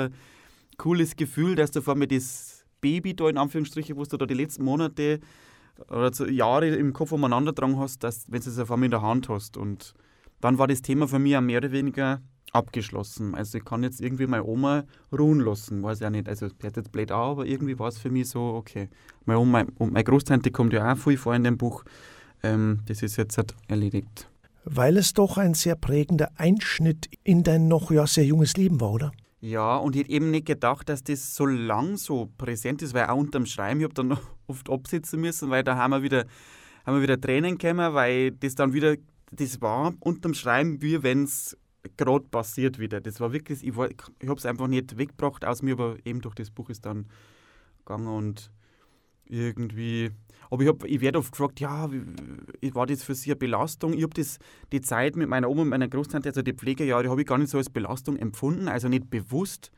cooles 0.76 1.16
Gefühl, 1.16 1.56
dass 1.56 1.72
du 1.72 1.80
vor 1.80 1.96
mir 1.96 2.06
das 2.06 2.64
Baby 2.80 3.14
da 3.14 3.28
in 3.28 3.38
Anführungsstrichen, 3.38 3.96
wo 3.96 4.04
du 4.04 4.16
da 4.16 4.26
die 4.26 4.34
letzten 4.34 4.62
Monate 4.62 5.20
oder 5.88 6.10
Jahre 6.30 6.68
im 6.68 6.92
Kopf 6.92 7.12
umeinander 7.12 7.52
dran 7.52 7.78
hast, 7.78 8.04
dass, 8.04 8.30
wenn 8.30 8.40
du 8.40 8.48
es 8.48 8.58
auf 8.58 8.70
einmal 8.70 8.84
in 8.84 8.90
der 8.92 9.02
Hand 9.02 9.28
hast 9.28 9.56
und 9.56 9.94
dann 10.40 10.58
war 10.58 10.66
das 10.66 10.82
Thema 10.82 11.08
für 11.08 11.18
mich 11.18 11.36
auch 11.36 11.40
mehr 11.40 11.58
oder 11.58 11.72
weniger 11.72 12.20
abgeschlossen. 12.52 13.34
Also 13.34 13.58
ich 13.58 13.64
kann 13.64 13.82
jetzt 13.82 14.00
irgendwie 14.00 14.26
meine 14.26 14.44
Oma 14.44 14.84
ruhen 15.16 15.40
lassen, 15.40 15.82
weiß 15.82 16.00
ja 16.00 16.10
nicht. 16.10 16.28
Also 16.28 16.48
hört 16.60 16.76
jetzt 16.76 16.92
blöd 16.92 17.10
an, 17.10 17.20
aber 17.20 17.46
irgendwie 17.46 17.78
war 17.78 17.88
es 17.88 17.98
für 17.98 18.10
mich 18.10 18.28
so, 18.28 18.40
okay. 18.40 18.88
Meine 19.24 19.40
Oma 19.40 19.64
und 19.78 19.92
meine 19.92 20.04
Großtante 20.04 20.50
kommt 20.50 20.72
ja 20.72 20.92
auch 20.92 20.96
viel 20.96 21.16
vor 21.16 21.34
in 21.34 21.44
dem 21.44 21.58
Buch. 21.58 21.84
Ähm, 22.42 22.80
das 22.86 23.02
ist 23.02 23.16
jetzt 23.16 23.36
halt 23.36 23.54
erledigt. 23.68 24.28
Weil 24.64 24.96
es 24.96 25.12
doch 25.12 25.38
ein 25.38 25.54
sehr 25.54 25.76
prägender 25.76 26.30
Einschnitt 26.36 27.08
in 27.22 27.42
dein 27.42 27.68
noch 27.68 27.90
ja, 27.90 28.06
sehr 28.06 28.24
junges 28.24 28.56
Leben 28.56 28.80
war, 28.80 28.90
oder? 28.90 29.12
Ja, 29.40 29.76
und 29.76 29.94
ich 29.94 30.02
hätte 30.02 30.12
eben 30.12 30.30
nicht 30.30 30.46
gedacht, 30.46 30.88
dass 30.88 31.04
das 31.04 31.36
so 31.36 31.46
lang 31.46 31.96
so 31.96 32.30
präsent 32.36 32.82
ist, 32.82 32.94
weil 32.94 33.06
auch 33.06 33.16
unterm 33.16 33.46
Schreiben, 33.46 33.80
ich 33.80 33.84
habe 33.84 33.94
dann 33.94 34.18
oft 34.46 34.68
absitzen 34.70 35.20
müssen, 35.20 35.50
weil 35.50 35.62
da 35.62 35.76
haben 35.76 35.92
wir 35.92 36.02
wieder, 36.02 36.24
haben 36.84 36.96
wir 36.96 37.02
wieder 37.02 37.20
Tränen 37.20 37.58
gekommen, 37.58 37.94
weil 37.94 38.32
das 38.32 38.54
dann 38.54 38.72
wieder 38.72 38.96
das 39.30 39.60
war 39.60 39.94
unterm 40.00 40.34
Schreiben, 40.34 40.82
wie 40.82 41.02
wenn 41.02 41.24
es 41.24 41.56
gerade 41.96 42.26
passiert 42.26 42.78
wieder. 42.78 43.00
Das 43.00 43.20
war 43.20 43.32
wirklich, 43.32 43.62
ich, 43.62 43.68
ich, 43.68 44.28
habe 44.28 44.38
es 44.38 44.46
einfach 44.46 44.66
nicht 44.66 44.98
weggebracht 44.98 45.44
aus 45.44 45.62
mir, 45.62 45.74
aber 45.74 45.96
eben 46.04 46.20
durch 46.20 46.34
das 46.34 46.50
Buch 46.50 46.70
ist 46.70 46.86
dann 46.86 47.06
gegangen 47.84 48.08
und 48.08 48.50
irgendwie. 49.24 50.10
Aber 50.50 50.62
ich, 50.62 50.84
ich 50.84 51.00
werde 51.00 51.18
oft 51.18 51.32
gefragt, 51.32 51.60
ja, 51.60 51.90
war 52.72 52.86
das 52.86 53.02
für 53.02 53.14
Sie 53.14 53.30
eine 53.30 53.36
Belastung? 53.36 53.92
Ich 53.94 54.02
habe 54.02 54.22
die 54.72 54.80
Zeit 54.80 55.16
mit 55.16 55.28
meiner 55.28 55.48
Oma 55.48 55.62
und 55.62 55.68
meiner 55.68 55.88
Großtante, 55.88 56.28
also 56.28 56.42
die 56.42 56.52
Pflegejahre, 56.52 57.10
habe 57.10 57.22
ich 57.22 57.26
gar 57.26 57.38
nicht 57.38 57.50
so 57.50 57.58
als 57.58 57.70
Belastung 57.70 58.16
empfunden, 58.16 58.68
also 58.68 58.88
nicht 58.88 59.10
bewusst 59.10 59.72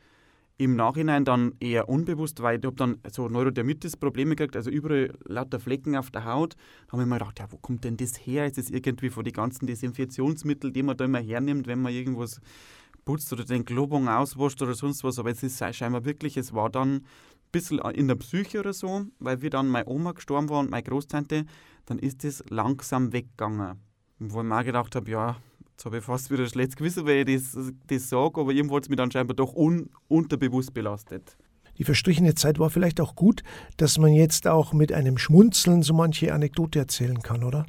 im 0.59 0.75
Nachhinein 0.75 1.23
dann 1.23 1.53
eher 1.61 1.87
unbewusst, 1.87 2.41
weil 2.41 2.59
ich 2.59 2.65
habe 2.65 2.75
dann 2.75 2.97
so 3.09 3.29
Neurodermitis-Probleme 3.29 4.35
gekriegt, 4.35 4.57
also 4.57 4.69
überall 4.69 5.17
lauter 5.23 5.57
Flecken 5.57 5.95
auf 5.95 6.11
der 6.11 6.25
Haut. 6.25 6.55
Da 6.87 6.93
habe 6.93 7.03
ich 7.03 7.07
mir 7.07 7.17
gedacht, 7.17 7.39
ja, 7.39 7.49
wo 7.49 7.57
kommt 7.57 7.85
denn 7.85 7.95
das 7.95 8.17
her? 8.17 8.45
Ist 8.45 8.57
das 8.57 8.69
irgendwie 8.69 9.09
von 9.09 9.23
den 9.23 9.31
ganzen 9.31 9.67
Desinfektionsmitteln, 9.67 10.73
die 10.73 10.83
man 10.83 10.97
da 10.97 11.05
immer 11.05 11.19
hernimmt, 11.19 11.65
wenn 11.67 11.81
man 11.81 11.93
irgendwas 11.93 12.41
putzt 13.05 13.31
oder 13.31 13.45
den 13.45 13.63
Globung 13.63 14.09
auswascht 14.09 14.61
oder 14.61 14.73
sonst 14.73 15.01
was. 15.05 15.17
Aber 15.17 15.31
es 15.31 15.41
ist 15.43 15.63
scheinbar 15.73 16.03
wirklich, 16.03 16.35
es 16.35 16.53
war 16.53 16.69
dann 16.69 16.95
ein 16.95 17.05
bisschen 17.53 17.79
in 17.79 18.09
der 18.09 18.15
Psyche 18.15 18.59
oder 18.59 18.73
so, 18.73 19.05
weil 19.19 19.41
wir 19.41 19.49
dann 19.49 19.69
meine 19.69 19.87
Oma 19.87 20.11
gestorben 20.11 20.49
war 20.49 20.59
und 20.59 20.69
meine 20.69 20.83
Großtante, 20.83 21.45
dann 21.85 21.99
ist 21.99 22.25
das 22.25 22.43
langsam 22.49 23.13
weggegangen. 23.13 23.79
Wo 24.19 24.41
ich 24.41 24.45
mir 24.45 24.59
auch 24.59 24.65
gedacht 24.65 24.93
habe, 24.97 25.09
ja, 25.09 25.37
Jetzt 25.79 25.85
habe 25.85 25.99
ich 25.99 26.03
fast 26.03 26.29
wieder 26.29 26.45
schlecht 26.45 26.75
gewissen, 26.75 27.05
weil 27.05 27.29
ich 27.29 27.41
das, 27.53 27.71
das 27.87 28.09
sage, 28.09 28.41
aber 28.41 28.51
irgendwo 28.51 28.75
hat 28.75 28.83
es 28.83 28.89
mich 28.89 28.97
dann 28.97 29.11
scheinbar 29.11 29.33
doch 29.33 29.55
un, 29.55 29.89
unterbewusst 30.09 30.73
belastet. 30.73 31.37
Die 31.77 31.85
verstrichene 31.85 32.35
Zeit 32.35 32.59
war 32.59 32.69
vielleicht 32.69 32.99
auch 32.99 33.15
gut, 33.15 33.43
dass 33.77 33.97
man 33.97 34.11
jetzt 34.11 34.45
auch 34.45 34.73
mit 34.73 34.91
einem 34.91 35.17
Schmunzeln 35.17 35.81
so 35.81 35.93
manche 35.93 36.33
Anekdote 36.33 36.79
erzählen 36.79 37.21
kann, 37.21 37.45
oder? 37.45 37.65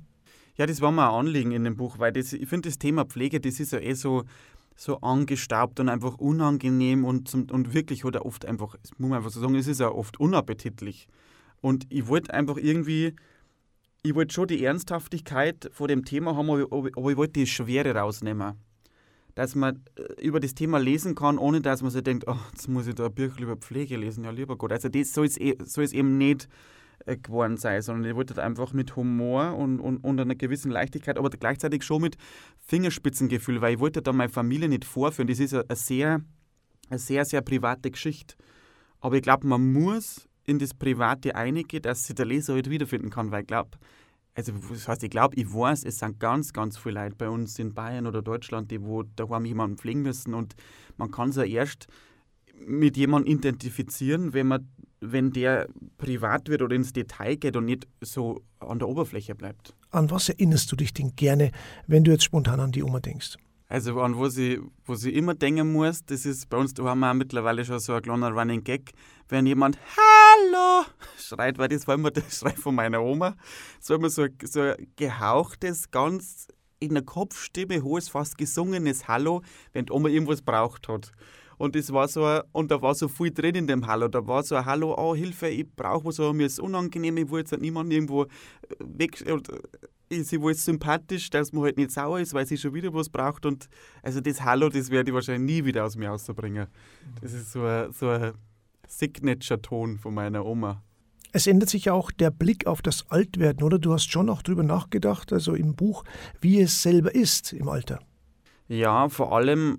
Ja, 0.56 0.66
das 0.66 0.80
war 0.80 0.90
mir 0.90 1.04
ein 1.04 1.14
Anliegen 1.20 1.52
in 1.52 1.62
dem 1.62 1.76
Buch, 1.76 2.00
weil 2.00 2.10
das, 2.10 2.32
ich 2.32 2.48
finde, 2.48 2.68
das 2.68 2.80
Thema 2.80 3.04
Pflege, 3.04 3.38
das 3.38 3.60
ist 3.60 3.70
ja 3.70 3.78
eh 3.78 3.94
so, 3.94 4.24
so 4.74 4.98
angestaubt 5.02 5.78
und 5.78 5.88
einfach 5.88 6.18
unangenehm 6.18 7.04
und, 7.04 7.28
zum, 7.28 7.48
und 7.48 7.74
wirklich 7.74 8.04
oder 8.04 8.26
oft 8.26 8.44
einfach, 8.44 8.74
das 8.82 8.90
muss 8.98 9.08
man 9.08 9.18
einfach 9.18 9.30
so 9.30 9.38
sagen, 9.38 9.54
es 9.54 9.68
ist 9.68 9.78
ja 9.78 9.88
oft 9.88 10.18
unappetitlich. 10.18 11.06
Und 11.60 11.86
ich 11.90 12.08
wollte 12.08 12.34
einfach 12.34 12.56
irgendwie 12.56 13.14
ich 14.02 14.14
wollte 14.14 14.35
schon 14.35 14.49
die 14.49 14.64
Ernsthaftigkeit 14.64 15.71
vor 15.73 15.88
dem 15.88 16.04
Thema 16.04 16.37
haben, 16.37 16.50
aber, 16.50 16.88
ich 16.88 17.16
wollte 17.16 17.33
die 17.35 17.47
Schwere 17.47 17.95
rausnehmen. 17.95 18.54
dass 19.35 19.54
man 19.54 19.85
äh, 19.97 20.23
über 20.23 20.40
das 20.40 20.54
Thema 20.54 20.78
lesen 20.78 21.14
kann, 21.14 21.38
ohne 21.38 21.61
dass 21.61 21.83
man 21.83 21.90
sich 21.90 22.02
denkt, 22.02 22.25
oh, 22.26 22.37
jetzt 22.52 22.69
muss 22.69 22.87
ich 22.87 22.95
da 22.95 23.07
ein 23.07 23.14
Bücher 23.14 23.40
über 23.40 23.57
Pflege 23.57 23.97
lesen, 23.97 24.25
ja 24.25 24.30
lieber 24.30 24.57
Gott. 24.57 24.73
Also 24.73 24.88
das 24.88 25.12
soll 25.12 25.26
es, 25.26 25.38
eh, 25.38 25.57
eben 25.97 26.19
nicht 26.19 26.49
äh, 27.07 27.16
geworden 27.16 27.57
sein, 27.57 27.80
sondern 27.80 28.11
ich 28.11 28.16
wollte 28.16 28.35
halt 28.35 28.45
einfach 28.45 28.73
mit 28.73 28.97
Humor 28.97 29.57
und, 29.57 29.80
und, 29.80 29.99
und 29.99 30.21
einer 30.21 30.35
gewissen 30.35 30.71
Leichtigkeit, 30.71 31.16
aber 31.16 31.30
gleichzeitig 31.30 31.85
schon 31.85 32.02
mit 32.02 32.16
Fingerspitzengefühl, 32.59 33.61
weil 33.61 33.75
ich 33.75 33.80
wollte 33.80 34.02
da 34.02 34.12
meine 34.12 34.30
Familie 34.30 34.69
nicht 34.69 34.85
vorführen. 34.85 35.28
Das 35.28 35.38
ist 35.38 35.54
eine 35.54 35.64
sehr, 35.76 36.21
eine 36.88 36.99
sehr, 36.99 37.25
sehr 37.25 37.40
private 37.40 37.90
Geschichte. 37.90 38.35
Aber 39.00 39.16
ich 39.16 39.23
glaube, 39.23 39.47
man 39.47 39.73
muss 39.73 40.28
in 40.50 40.59
das 40.59 40.75
Private 40.75 41.35
eingehen, 41.35 41.83
dass 41.83 42.04
sich 42.04 42.16
der 42.16 42.26
Leser 42.26 42.54
halt 42.54 42.69
wiederfinden 42.69 43.11
kann, 43.11 43.30
weil 43.30 43.42
ich 43.42 43.47
glaube, 43.47 43.71
also 44.35 44.52
das 44.52 44.88
heißt, 44.88 45.02
ich 45.02 45.11
glaube, 45.11 45.37
ich 45.37 45.52
weiß, 45.52 45.85
es 45.85 45.99
sind 45.99 46.19
ganz, 46.21 46.52
ganz 46.52 46.76
viele 46.76 47.02
Leute 47.02 47.16
bei 47.16 47.28
uns 47.28 47.59
in 47.59 47.75
Bayern 47.75 48.07
oder 48.07 48.23
Deutschland, 48.23 48.71
die 48.71 48.83
wo 48.83 49.02
daheim 49.02 49.45
jemanden 49.45 49.76
pflegen 49.76 50.02
müssen 50.02 50.35
und 50.35 50.54
man 50.97 51.11
kann 51.11 51.33
sich 51.33 51.50
ja 51.50 51.61
erst 51.61 51.87
mit 52.66 52.97
jemandem 52.97 53.33
identifizieren, 53.33 54.33
wenn 54.33 54.49
man 54.49 54.69
wenn 55.02 55.30
der 55.30 55.66
privat 55.97 56.49
wird 56.49 56.61
oder 56.61 56.76
ins 56.76 56.92
Detail 56.92 57.37
geht 57.37 57.57
und 57.57 57.64
nicht 57.64 57.88
so 58.02 58.42
an 58.59 58.78
der 58.78 58.88
Oberfläche 58.88 59.35
bleibt. 59.35 59.75
An 59.90 60.11
was 60.11 60.28
erinnerst 60.28 60.71
du 60.71 60.76
dich 60.76 60.92
denn 60.92 61.16
gerne, 61.16 61.52
wenn 61.87 62.04
du 62.04 62.11
jetzt 62.11 62.25
spontan 62.25 62.61
an 62.61 62.71
die 62.71 62.83
Oma 62.83 63.00
denkst? 63.00 63.38
Also 63.70 64.00
an 64.00 64.18
was 64.18 64.36
ich, 64.36 64.58
was 64.84 65.04
ich 65.04 65.14
immer 65.14 65.36
denken 65.36 65.72
muss, 65.72 66.04
das 66.04 66.26
ist 66.26 66.50
bei 66.50 66.56
uns, 66.56 66.74
da 66.74 66.82
wir 66.82 66.90
auch 66.90 67.14
mittlerweile 67.14 67.64
schon 67.64 67.78
so 67.78 67.94
ein 67.94 68.02
kleiner 68.02 68.32
Running 68.32 68.64
Gag, 68.64 68.90
wenn 69.28 69.46
jemand 69.46 69.78
Hallo 69.96 70.84
schreit, 71.16 71.56
weil 71.56 71.68
das 71.68 71.86
war 71.86 71.94
immer 71.94 72.10
der 72.10 72.24
Schrei 72.28 72.50
von 72.50 72.74
meiner 72.74 73.00
Oma, 73.00 73.36
so 73.78 73.94
immer 73.94 74.10
so, 74.10 74.26
so 74.42 74.60
ein 74.60 74.88
gehauchtes, 74.96 75.88
ganz 75.92 76.48
in 76.80 76.94
der 76.94 77.04
Kopfstimme, 77.04 77.84
hohes, 77.84 78.08
fast 78.08 78.36
gesungenes 78.36 79.06
Hallo, 79.06 79.42
wenn 79.72 79.86
die 79.86 79.92
Oma 79.92 80.08
irgendwas 80.08 80.42
braucht 80.42 80.88
hat. 80.88 81.12
Und 81.60 81.76
das 81.76 81.92
war 81.92 82.08
so, 82.08 82.24
ein, 82.24 82.40
und 82.52 82.70
da 82.70 82.80
war 82.80 82.94
so 82.94 83.06
viel 83.06 83.32
drin 83.32 83.54
in 83.54 83.66
dem 83.66 83.86
Hallo. 83.86 84.08
Da 84.08 84.26
war 84.26 84.42
so 84.42 84.54
ein 84.54 84.64
Hallo, 84.64 84.94
oh 84.96 85.14
Hilfe, 85.14 85.48
ich 85.48 85.70
brauche 85.76 86.06
was, 86.06 86.18
aber 86.18 86.32
mir 86.32 86.46
ist 86.46 86.58
unangenehm, 86.58 87.18
ich 87.18 87.30
will 87.30 87.40
jetzt 87.40 87.52
niemanden 87.60 87.92
irgendwo 87.92 88.22
äh, 88.22 88.28
weg. 88.80 89.20
Äh, 89.20 90.24
sie 90.24 90.40
war 90.40 90.54
sympathisch, 90.54 91.28
dass 91.28 91.52
man 91.52 91.64
halt 91.64 91.76
nicht 91.76 91.90
sauer 91.90 92.18
ist, 92.18 92.32
weil 92.32 92.46
sie 92.46 92.56
schon 92.56 92.72
wieder 92.72 92.94
was 92.94 93.10
braucht. 93.10 93.44
Und 93.44 93.68
also 94.02 94.22
das 94.22 94.40
Hallo, 94.40 94.70
das 94.70 94.88
werde 94.88 95.10
ich 95.10 95.14
wahrscheinlich 95.14 95.54
nie 95.58 95.66
wieder 95.66 95.84
aus 95.84 95.96
mir 95.96 96.08
rauszubringen. 96.08 96.66
Das 97.20 97.34
ist 97.34 97.52
so 97.52 97.62
ein, 97.62 97.92
so 97.92 98.08
ein 98.08 98.32
Signature-Ton 98.88 99.98
von 99.98 100.14
meiner 100.14 100.46
Oma. 100.46 100.82
Es 101.32 101.46
ändert 101.46 101.68
sich 101.68 101.90
auch 101.90 102.10
der 102.10 102.30
Blick 102.30 102.66
auf 102.66 102.80
das 102.80 103.04
Altwerden, 103.10 103.62
oder? 103.64 103.78
Du 103.78 103.92
hast 103.92 104.10
schon 104.10 104.30
auch 104.30 104.40
darüber 104.40 104.62
nachgedacht, 104.62 105.30
also 105.30 105.52
im 105.52 105.76
Buch, 105.76 106.04
wie 106.40 106.58
es 106.62 106.80
selber 106.80 107.14
ist 107.14 107.52
im 107.52 107.68
Alter. 107.68 108.00
Ja, 108.66 109.10
vor 109.10 109.36
allem 109.36 109.76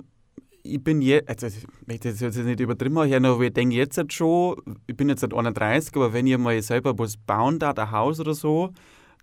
ich 0.64 0.84
bin 0.84 1.02
jetzt, 1.02 1.30
also 1.30 1.48
ich 1.48 1.88
möchte 1.88 2.10
das 2.10 2.20
jetzt 2.20 2.38
nicht 2.38 2.60
übertrieben 2.60 2.96
machen, 2.96 3.26
aber 3.26 3.42
ich 3.42 3.54
denke 3.54 3.76
jetzt 3.76 3.98
halt 3.98 4.14
schon, 4.14 4.56
ich 4.88 4.96
bin 4.96 5.10
jetzt 5.10 5.22
seit 5.22 5.34
31, 5.34 5.96
aber 5.96 6.14
wenn 6.14 6.28
ich 6.28 6.38
mal 6.38 6.62
selber 6.62 6.98
was 6.98 7.18
bauen 7.18 7.60
da, 7.60 7.72
ein 7.72 7.92
Haus 7.92 8.20
oder 8.20 8.34
so, 8.34 8.72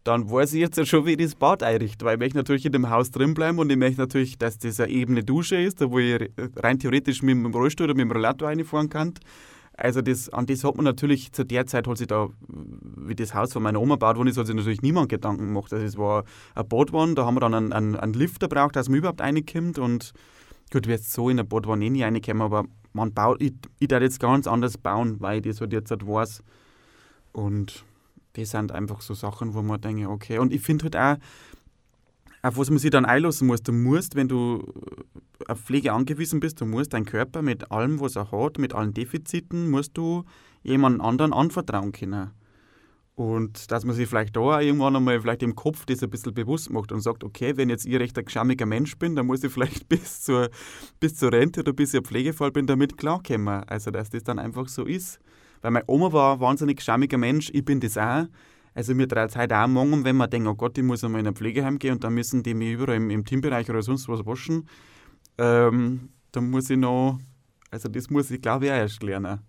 dann 0.04 0.30
weiß 0.30 0.54
ich 0.54 0.60
jetzt 0.60 0.86
schon, 0.86 1.06
wie 1.06 1.12
ich 1.12 1.18
das 1.18 1.34
Bad 1.34 1.62
einrichte, 1.62 2.04
weil 2.04 2.14
ich 2.14 2.20
möchte 2.20 2.38
natürlich 2.38 2.64
in 2.64 2.72
dem 2.72 2.88
Haus 2.88 3.10
drin 3.10 3.34
bleiben 3.34 3.58
und 3.58 3.70
ich 3.70 3.76
möchte 3.76 4.00
natürlich, 4.00 4.38
dass 4.38 4.58
das 4.58 4.80
eine 4.80 4.90
ebene 4.90 5.22
Dusche 5.22 5.56
ist, 5.56 5.80
wo 5.80 5.98
ich 5.98 6.30
rein 6.56 6.78
theoretisch 6.78 7.22
mit 7.22 7.34
dem 7.34 7.46
Rollstuhl 7.46 7.84
oder 7.84 7.94
mit 7.94 8.04
dem 8.04 8.12
Rollator 8.12 8.48
reinfahren 8.48 8.88
kann. 8.88 9.14
Also 9.76 10.00
das, 10.02 10.28
an 10.30 10.46
das 10.46 10.64
hat 10.64 10.74
man 10.74 10.84
natürlich 10.84 11.30
zu 11.32 11.44
der 11.44 11.66
Zeit, 11.66 11.86
als 11.86 12.00
ich 12.00 12.08
da, 12.08 12.28
wie 12.48 13.14
das 13.14 13.32
Haus 13.32 13.52
von 13.52 13.62
meiner 13.62 13.80
Oma 13.80 13.94
baut 13.94 14.16
worden 14.16 14.28
ist, 14.28 14.36
hat 14.36 14.46
sich 14.46 14.56
natürlich 14.56 14.82
niemand 14.82 15.08
Gedanken 15.08 15.46
gemacht. 15.46 15.72
Also 15.72 15.84
es 15.84 15.96
war 15.96 16.24
ein 16.56 16.66
Badwanne, 16.66 17.14
da 17.14 17.24
haben 17.24 17.36
wir 17.36 17.40
dann 17.40 17.54
einen, 17.54 17.72
einen, 17.72 17.94
einen 17.94 18.12
Lifter 18.12 18.48
braucht, 18.48 18.74
dass 18.74 18.88
man 18.88 18.98
überhaupt 18.98 19.20
reinkommt 19.20 19.78
und 19.78 20.12
Gut, 20.70 20.86
wir 20.86 20.98
so 20.98 21.30
in 21.30 21.38
der 21.38 21.44
Boot 21.44 21.66
eh 21.66 21.76
nie 21.90 22.02
reinkommen, 22.02 22.42
aber 22.42 22.64
man 22.92 23.12
baut, 23.12 23.40
ich, 23.40 23.54
ich 23.78 23.88
darf 23.88 24.02
jetzt 24.02 24.20
ganz 24.20 24.46
anders 24.46 24.76
bauen, 24.76 25.20
weil 25.20 25.38
ich 25.38 25.46
das 25.46 25.60
halt 25.60 25.72
jetzt 25.72 25.90
halt 25.90 26.06
weiß. 26.06 26.42
Und 27.32 27.84
das 28.34 28.50
sind 28.50 28.72
einfach 28.72 29.00
so 29.00 29.14
Sachen, 29.14 29.54
wo 29.54 29.62
man 29.62 29.80
denkt, 29.80 30.06
okay. 30.06 30.38
Und 30.38 30.52
ich 30.52 30.60
finde 30.60 30.84
halt 30.84 30.96
auch, 30.96 31.22
auf 32.42 32.56
was 32.56 32.70
man 32.70 32.78
sich 32.78 32.90
dann 32.90 33.04
einlassen 33.04 33.46
muss, 33.46 33.62
du 33.62 33.72
musst, 33.72 34.14
wenn 34.14 34.28
du 34.28 34.72
auf 35.48 35.60
Pflege 35.60 35.92
angewiesen 35.92 36.40
bist, 36.40 36.60
du 36.60 36.66
musst 36.66 36.92
deinen 36.92 37.06
Körper 37.06 37.42
mit 37.42 37.70
allem, 37.70 38.00
was 38.00 38.16
er 38.16 38.30
hat, 38.30 38.58
mit 38.58 38.74
allen 38.74 38.94
Defiziten, 38.94 39.70
musst 39.70 39.96
du 39.96 40.24
jemand 40.62 41.00
anderen 41.00 41.32
anvertrauen 41.32 41.92
können. 41.92 42.30
Und 43.18 43.72
dass 43.72 43.84
man 43.84 43.96
sich 43.96 44.08
vielleicht 44.08 44.36
da 44.36 44.60
irgendwann 44.60 44.94
einmal 44.94 45.20
vielleicht 45.20 45.42
im 45.42 45.56
Kopf 45.56 45.84
das 45.86 46.04
ein 46.04 46.08
bisschen 46.08 46.34
bewusst 46.34 46.70
macht 46.70 46.92
und 46.92 47.00
sagt, 47.00 47.24
okay, 47.24 47.56
wenn 47.56 47.68
jetzt 47.68 47.84
ich 47.84 47.96
recht 47.96 48.16
ein 48.16 48.24
geschammiger 48.24 48.64
Mensch 48.64 48.96
bin, 48.96 49.16
dann 49.16 49.26
muss 49.26 49.42
ich 49.42 49.50
vielleicht 49.50 49.88
bis 49.88 50.22
zur, 50.22 50.50
bis 51.00 51.16
zur 51.16 51.32
Rente 51.32 51.62
oder 51.62 51.72
bis 51.72 51.94
ich 51.94 51.98
ein 51.98 52.04
Pflegefall 52.04 52.52
bin, 52.52 52.68
damit 52.68 52.96
klarkommen. 52.96 53.64
Also, 53.64 53.90
dass 53.90 54.10
das 54.10 54.22
dann 54.22 54.38
einfach 54.38 54.68
so 54.68 54.84
ist. 54.84 55.18
Weil 55.62 55.72
meine 55.72 55.84
Oma 55.88 56.12
war 56.12 56.34
ein 56.34 56.40
wahnsinnig 56.40 56.76
geschammiger 56.76 57.18
Mensch, 57.18 57.50
ich 57.52 57.64
bin 57.64 57.80
das 57.80 57.98
auch. 57.98 58.26
Also 58.72 58.94
mir 58.94 59.08
dreht 59.08 59.30
es 59.30 59.36
heute 59.36 59.58
auch 59.58 59.66
morgen, 59.66 60.04
wenn 60.04 60.14
man 60.14 60.30
denkt, 60.30 60.46
oh 60.46 60.54
Gott, 60.54 60.78
ich 60.78 60.84
muss 60.84 61.02
einmal 61.02 61.20
in 61.20 61.26
ein 61.26 61.34
Pflegeheim 61.34 61.80
gehen 61.80 61.94
und 61.94 62.04
dann 62.04 62.14
müssen 62.14 62.44
die 62.44 62.54
mich 62.54 62.74
überall 62.74 62.98
im, 62.98 63.10
im 63.10 63.24
Teambereich 63.24 63.68
oder 63.68 63.82
sonst 63.82 64.08
was 64.08 64.24
waschen. 64.26 64.68
Ähm, 65.38 66.10
dann 66.30 66.50
muss 66.50 66.70
ich 66.70 66.78
noch, 66.78 67.18
also 67.72 67.88
das 67.88 68.10
muss 68.10 68.30
ich 68.30 68.40
glaube 68.40 68.66
ich 68.66 68.70
auch 68.70 68.76
erst 68.76 69.02
lernen. 69.02 69.40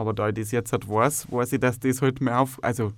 Aber 0.00 0.14
da 0.14 0.30
ich 0.30 0.34
das 0.34 0.50
jetzt 0.50 0.72
halt 0.72 0.88
weiß, 0.88 1.30
weiß 1.30 1.52
ich, 1.52 1.60
dass 1.60 1.78
das 1.78 2.00
halt 2.00 2.22
mir 2.22 2.38
auf, 2.38 2.58
also 2.64 2.94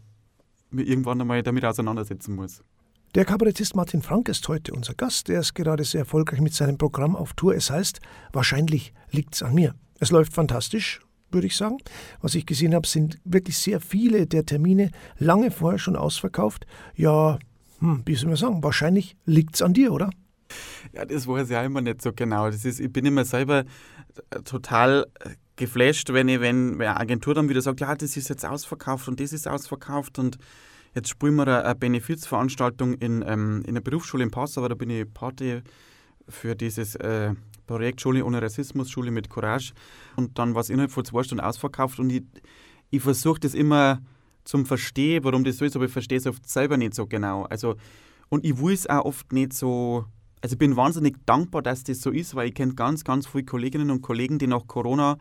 mir 0.70 0.84
irgendwann 0.84 1.20
einmal 1.20 1.42
damit 1.42 1.64
auseinandersetzen 1.64 2.36
muss. 2.36 2.62
Der 3.16 3.24
Kabarettist 3.24 3.74
Martin 3.74 4.02
Frank 4.02 4.28
ist 4.28 4.46
heute 4.46 4.72
unser 4.72 4.94
Gast. 4.94 5.28
Er 5.28 5.40
ist 5.40 5.52
gerade 5.54 5.82
sehr 5.82 6.02
erfolgreich 6.02 6.40
mit 6.40 6.54
seinem 6.54 6.78
Programm 6.78 7.16
auf 7.16 7.32
Tour. 7.34 7.56
Es 7.56 7.70
heißt, 7.70 7.98
wahrscheinlich 8.32 8.94
liegt 9.10 9.34
es 9.34 9.42
an 9.42 9.52
mir. 9.52 9.74
Es 9.98 10.12
läuft 10.12 10.32
fantastisch, 10.32 11.00
würde 11.32 11.48
ich 11.48 11.56
sagen. 11.56 11.78
Was 12.20 12.36
ich 12.36 12.46
gesehen 12.46 12.72
habe, 12.72 12.86
sind 12.86 13.18
wirklich 13.24 13.58
sehr 13.58 13.80
viele 13.80 14.28
der 14.28 14.46
Termine 14.46 14.92
lange 15.18 15.50
vorher 15.50 15.80
schon 15.80 15.96
ausverkauft. 15.96 16.68
Ja, 16.94 17.40
hm, 17.80 18.02
wie 18.06 18.14
soll 18.14 18.28
man 18.28 18.36
sagen, 18.36 18.62
wahrscheinlich 18.62 19.16
liegt 19.26 19.56
es 19.56 19.62
an 19.62 19.74
dir, 19.74 19.92
oder? 19.92 20.08
Ja, 20.92 21.04
das 21.04 21.26
weiß 21.26 21.50
ich 21.50 21.56
auch 21.56 21.64
immer 21.64 21.80
nicht 21.80 22.00
so 22.00 22.12
genau. 22.12 22.48
Das 22.48 22.64
ist, 22.64 22.78
ich 22.78 22.92
bin 22.92 23.04
immer 23.06 23.24
selber 23.24 23.64
total 24.44 25.06
geflasht, 25.56 26.12
wenn, 26.12 26.28
ich, 26.28 26.40
wenn 26.40 26.80
eine 26.80 26.98
Agentur 26.98 27.34
dann 27.34 27.48
wieder 27.48 27.60
sagt, 27.60 27.80
ja, 27.80 27.94
das 27.94 28.16
ist 28.16 28.28
jetzt 28.28 28.44
ausverkauft 28.44 29.08
und 29.08 29.20
das 29.20 29.32
ist 29.32 29.46
ausverkauft 29.46 30.18
und 30.18 30.38
jetzt 30.94 31.08
spielen 31.08 31.36
wir 31.36 31.46
eine 31.46 31.74
Benefizveranstaltung 31.74 32.94
in, 32.94 33.24
ähm, 33.26 33.62
in 33.66 33.74
der 33.74 33.82
Berufsschule 33.82 34.24
in 34.24 34.30
Passau, 34.30 34.66
da 34.66 34.74
bin 34.74 34.90
ich 34.90 35.12
Party 35.12 35.62
für 36.28 36.54
dieses 36.54 36.94
äh, 36.96 37.34
Projekt 37.66 38.00
Schule 38.00 38.24
ohne 38.24 38.40
Rassismus, 38.40 38.90
Schule 38.90 39.10
mit 39.10 39.28
Courage 39.28 39.72
und 40.16 40.38
dann 40.38 40.54
war 40.54 40.62
es 40.62 40.70
innerhalb 40.70 40.90
von 40.90 41.04
zwei 41.04 41.22
Stunden 41.22 41.44
ausverkauft 41.44 41.98
und 41.98 42.10
ich, 42.10 42.22
ich 42.90 43.02
versuche 43.02 43.40
das 43.40 43.54
immer 43.54 44.00
zum 44.44 44.66
Verstehen, 44.66 45.24
warum 45.24 45.44
das 45.44 45.58
so 45.58 45.64
ist, 45.64 45.76
aber 45.76 45.84
ich 45.84 45.92
verstehe 45.92 46.18
es 46.18 46.26
oft 46.26 46.48
selber 46.48 46.76
nicht 46.76 46.94
so 46.94 47.06
genau. 47.06 47.44
Also, 47.44 47.76
und 48.28 48.44
ich 48.44 48.58
will 48.58 48.74
es 48.74 48.88
auch 48.88 49.04
oft 49.04 49.32
nicht 49.32 49.52
so 49.52 50.06
also 50.42 50.54
ich 50.54 50.58
bin 50.58 50.76
wahnsinnig 50.76 51.16
dankbar, 51.24 51.62
dass 51.62 51.84
das 51.84 52.00
so 52.00 52.10
ist, 52.10 52.34
weil 52.34 52.48
ich 52.48 52.54
kenne 52.54 52.74
ganz, 52.74 53.04
ganz 53.04 53.28
viele 53.28 53.44
Kolleginnen 53.44 53.90
und 53.90 54.02
Kollegen, 54.02 54.38
die 54.38 54.48
nach 54.48 54.66
Corona 54.66 55.16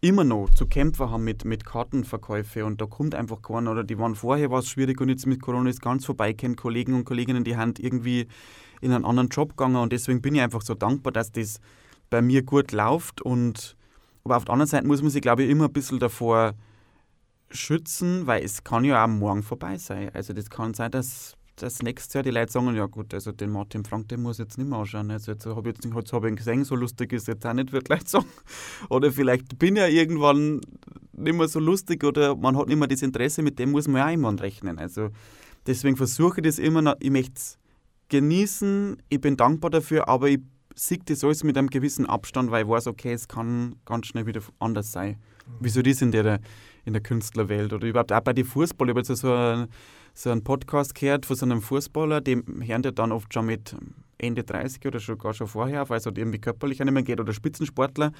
immer 0.00 0.24
noch 0.24 0.50
zu 0.50 0.66
kämpfen 0.66 1.10
haben 1.10 1.24
mit, 1.24 1.44
mit 1.44 1.64
Kartenverkäufe 1.64 2.64
und 2.64 2.80
da 2.80 2.86
kommt 2.86 3.14
einfach 3.14 3.42
keiner 3.42 3.72
oder 3.72 3.84
die 3.84 3.98
waren 3.98 4.14
vorher 4.14 4.50
was 4.50 4.68
schwierig 4.68 5.00
und 5.00 5.08
jetzt 5.08 5.26
mit 5.26 5.42
Corona 5.42 5.68
ist 5.68 5.82
ganz 5.82 6.04
vorbei. 6.04 6.30
Ich 6.30 6.36
kenne 6.36 6.54
Kollegen 6.54 6.94
und 6.94 7.04
Kolleginnen, 7.04 7.44
die 7.44 7.56
haben 7.56 7.74
irgendwie 7.78 8.26
in 8.80 8.92
einen 8.92 9.04
anderen 9.04 9.28
Job 9.28 9.50
gegangen 9.50 9.76
und 9.76 9.92
deswegen 9.92 10.22
bin 10.22 10.34
ich 10.34 10.40
einfach 10.40 10.62
so 10.62 10.74
dankbar, 10.74 11.12
dass 11.12 11.32
das 11.32 11.60
bei 12.10 12.22
mir 12.22 12.42
gut 12.42 12.72
läuft 12.72 13.20
und 13.20 13.76
aber 14.24 14.36
auf 14.36 14.44
der 14.44 14.52
anderen 14.52 14.68
Seite 14.68 14.86
muss 14.86 15.02
man 15.02 15.10
sich, 15.10 15.22
glaube 15.22 15.42
ich, 15.42 15.50
immer 15.50 15.64
ein 15.64 15.72
bisschen 15.72 15.98
davor 15.98 16.54
schützen, 17.50 18.26
weil 18.26 18.44
es 18.44 18.62
kann 18.62 18.84
ja 18.84 19.04
auch 19.04 19.08
morgen 19.08 19.42
vorbei 19.42 19.78
sein. 19.78 20.10
Also 20.14 20.32
das 20.32 20.48
kann 20.48 20.74
sein, 20.74 20.92
dass 20.92 21.36
das 21.62 21.82
nächste 21.82 22.18
Jahr 22.18 22.22
die 22.24 22.30
Leute 22.30 22.52
sagen, 22.52 22.74
ja 22.74 22.86
gut, 22.86 23.14
also 23.14 23.30
den 23.32 23.50
Martin 23.50 23.84
Frank, 23.84 24.08
den 24.08 24.22
muss 24.22 24.38
ich 24.38 24.44
jetzt 24.44 24.58
nicht 24.58 24.68
mehr 24.68 24.80
anschauen. 24.80 25.10
Also 25.10 25.32
jetzt 25.32 25.46
habe 25.46 25.70
ich, 25.70 25.76
jetzt, 25.76 25.84
jetzt 25.84 26.12
hab 26.12 26.24
ich 26.24 26.30
ihn 26.30 26.36
gesehen, 26.36 26.64
so 26.64 26.74
lustig 26.74 27.12
ist 27.12 27.28
jetzt 27.28 27.46
auch 27.46 27.52
nicht, 27.52 27.72
wird 27.72 27.84
gleich 27.84 28.06
sagen. 28.06 28.26
Oder 28.88 29.12
vielleicht 29.12 29.58
bin 29.58 29.76
ich 29.76 29.82
ja 29.82 29.88
irgendwann 29.88 30.60
nicht 31.12 31.36
mehr 31.36 31.48
so 31.48 31.60
lustig 31.60 32.02
oder 32.04 32.34
man 32.34 32.56
hat 32.56 32.66
nicht 32.66 32.78
mehr 32.78 32.88
das 32.88 33.02
Interesse, 33.02 33.42
mit 33.42 33.58
dem 33.58 33.70
muss 33.70 33.86
man 33.86 33.98
ja 33.98 34.08
auch 34.08 34.12
immer 34.12 34.40
rechnen. 34.40 34.78
Also 34.78 35.10
deswegen 35.66 35.96
versuche 35.96 36.40
ich 36.40 36.44
das 36.44 36.58
immer 36.58 36.82
noch, 36.82 36.96
ich 37.00 37.10
möchte 37.10 37.34
es 37.36 37.58
genießen, 38.08 38.96
ich 39.08 39.20
bin 39.20 39.36
dankbar 39.36 39.70
dafür, 39.70 40.08
aber 40.08 40.28
ich 40.28 40.40
sehe 40.74 40.98
das 41.04 41.22
alles 41.22 41.44
mit 41.44 41.56
einem 41.56 41.68
gewissen 41.68 42.06
Abstand, 42.06 42.50
weil 42.50 42.64
ich 42.64 42.68
weiß, 42.68 42.86
okay, 42.88 43.12
es 43.12 43.28
kann 43.28 43.76
ganz 43.84 44.06
schnell 44.06 44.26
wieder 44.26 44.40
anders 44.58 44.90
sein. 44.90 45.16
Wieso 45.60 45.82
das 45.82 46.02
in 46.02 46.10
der, 46.12 46.40
in 46.84 46.92
der 46.92 47.02
Künstlerwelt 47.02 47.72
oder 47.72 47.86
überhaupt 47.86 48.12
auch 48.12 48.20
bei 48.20 48.32
den 48.32 48.44
Fußball. 48.44 48.88
Ich 48.88 48.90
habe 48.90 49.00
jetzt 49.00 49.20
so 49.20 49.32
ein 49.32 49.68
so 50.14 50.30
einen 50.30 50.44
Podcast 50.44 50.94
gehört 50.94 51.26
von 51.26 51.36
so 51.36 51.46
einem 51.46 51.62
Fußballer, 51.62 52.20
dem 52.20 52.62
hören 52.62 52.82
die 52.82 52.94
dann 52.94 53.12
oft 53.12 53.32
schon 53.32 53.46
mit 53.46 53.74
Ende 54.18 54.44
30 54.44 54.86
oder 54.86 55.00
schon 55.00 55.18
gar 55.18 55.34
schon 55.34 55.46
vorher 55.46 55.82
auf, 55.82 55.90
weil 55.90 55.98
es 55.98 56.06
halt 56.06 56.18
irgendwie 56.18 56.38
körperlich 56.38 56.78
nicht 56.78 56.92
mehr 56.92 57.02
geht 57.02 57.20
oder 57.20 57.32
Spitzensportler. 57.32 58.12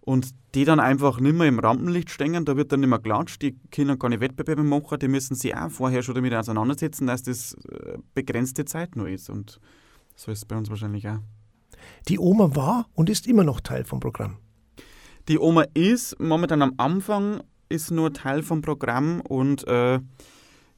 Und 0.00 0.30
die 0.54 0.64
dann 0.64 0.80
einfach 0.80 1.20
nicht 1.20 1.34
mehr 1.34 1.48
im 1.48 1.58
Rampenlicht 1.58 2.10
stehen, 2.10 2.44
da 2.44 2.56
wird 2.56 2.72
dann 2.72 2.80
nicht 2.80 2.88
mehr 2.88 2.98
gelatscht, 2.98 3.42
die 3.42 3.58
können 3.70 3.98
keine 3.98 4.20
Wettbewerbe 4.20 4.62
machen, 4.62 4.98
die 4.98 5.08
müssen 5.08 5.34
sich 5.34 5.54
auch 5.54 5.70
vorher 5.70 6.02
schon 6.02 6.14
damit 6.14 6.32
auseinandersetzen, 6.32 7.06
dass 7.06 7.22
das 7.22 7.54
äh, 7.70 7.98
begrenzte 8.14 8.64
Zeit 8.64 8.96
nur 8.96 9.08
ist. 9.08 9.28
Und 9.28 9.60
so 10.14 10.30
ist 10.30 10.38
es 10.38 10.44
bei 10.44 10.56
uns 10.56 10.70
wahrscheinlich 10.70 11.06
auch. 11.08 11.18
Die 12.08 12.18
Oma 12.18 12.54
war 12.56 12.86
und 12.94 13.10
ist 13.10 13.26
immer 13.26 13.44
noch 13.44 13.60
Teil 13.60 13.84
vom 13.84 14.00
Programm. 14.00 14.38
Die 15.28 15.38
Oma 15.38 15.64
ist 15.74 16.18
momentan 16.18 16.62
am 16.62 16.72
Anfang 16.78 17.42
ist 17.68 17.90
nur 17.90 18.14
Teil 18.14 18.42
vom 18.42 18.62
Programm 18.62 19.20
und 19.20 19.66
äh, 19.68 20.00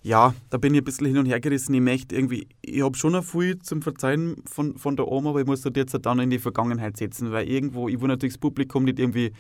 ja, 0.03 0.35
da 0.49 0.59
bin 0.59 0.75
ich 0.75 0.81
ein 0.81 0.85
bisschen 0.85 1.07
hin 1.07 1.19
und 1.19 1.27
her 1.27 1.41
gerissen. 1.41 1.75
Ich 1.75 1.81
möchte 1.81 2.15
irgendwie, 2.15 2.49
ich 2.63 2.83
habe 2.83 2.97
schon 2.97 3.23
viel 3.23 3.59
zum 3.59 3.83
Verzeihen 3.83 4.43
von, 4.47 4.79
von 4.79 4.97
der 4.97 5.09
Oma, 5.09 5.31
aber 5.31 5.41
ich 5.41 5.47
muss 5.47 5.61
das 5.61 5.73
jetzt 5.77 5.97
dann 6.03 6.19
in 6.21 6.31
die 6.31 6.39
Vergangenheit 6.39 6.97
setzen, 6.97 7.33
weil 7.33 7.49
irgendwo, 7.49 7.89
ich 7.89 8.01
will 8.01 8.09
natürlich 8.09 8.35
das 8.35 8.41
Publikum 8.41 8.85
nicht 8.85 8.99
irgendwie 8.99 9.33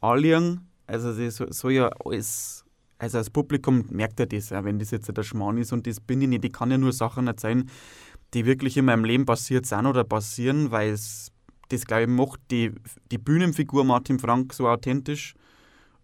anliegen. 0.00 0.68
Also 0.86 1.12
das 1.12 1.36
soll 1.36 1.72
ja 1.72 1.90
alles, 2.04 2.64
also 2.98 3.18
das 3.18 3.30
Publikum 3.30 3.86
merkt 3.90 4.20
ja 4.20 4.26
das, 4.26 4.50
wenn 4.52 4.78
das 4.78 4.92
jetzt 4.92 5.16
der 5.16 5.22
Schmarrn 5.22 5.58
ist 5.58 5.72
und 5.72 5.86
das 5.86 6.00
bin 6.00 6.20
ich 6.22 6.28
nicht. 6.28 6.44
Ich 6.44 6.52
kann 6.52 6.70
ja 6.70 6.78
nur 6.78 6.92
Sachen 6.92 7.26
erzählen, 7.26 7.68
die 8.34 8.46
wirklich 8.46 8.76
in 8.76 8.84
meinem 8.84 9.04
Leben 9.04 9.26
passiert 9.26 9.66
sind 9.66 9.86
oder 9.86 10.04
passieren, 10.04 10.70
weil 10.70 10.90
es 10.90 11.32
das, 11.70 11.86
glaube 11.86 12.02
ich, 12.02 12.08
macht 12.08 12.40
die, 12.50 12.72
die 13.10 13.18
Bühnenfigur 13.18 13.84
Martin 13.84 14.18
Frank 14.18 14.52
so 14.52 14.68
authentisch 14.68 15.34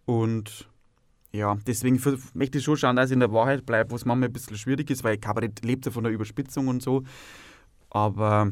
und 0.05 0.67
ja, 1.33 1.57
deswegen 1.65 2.01
möchte 2.33 2.57
ich 2.57 2.63
schon 2.63 2.77
schauen, 2.77 2.95
dass 2.95 3.09
ich 3.09 3.13
in 3.13 3.21
der 3.21 3.31
Wahrheit 3.31 3.65
bleibe, 3.65 3.91
was 3.91 4.05
manchmal 4.05 4.29
ein 4.29 4.33
bisschen 4.33 4.57
schwierig 4.57 4.89
ist, 4.89 5.03
weil 5.03 5.17
Kabarett 5.17 5.63
lebt 5.63 5.85
ja 5.85 5.91
von 5.91 6.03
der 6.03 6.11
Überspitzung 6.11 6.67
und 6.67 6.81
so. 6.83 7.03
Aber 7.89 8.51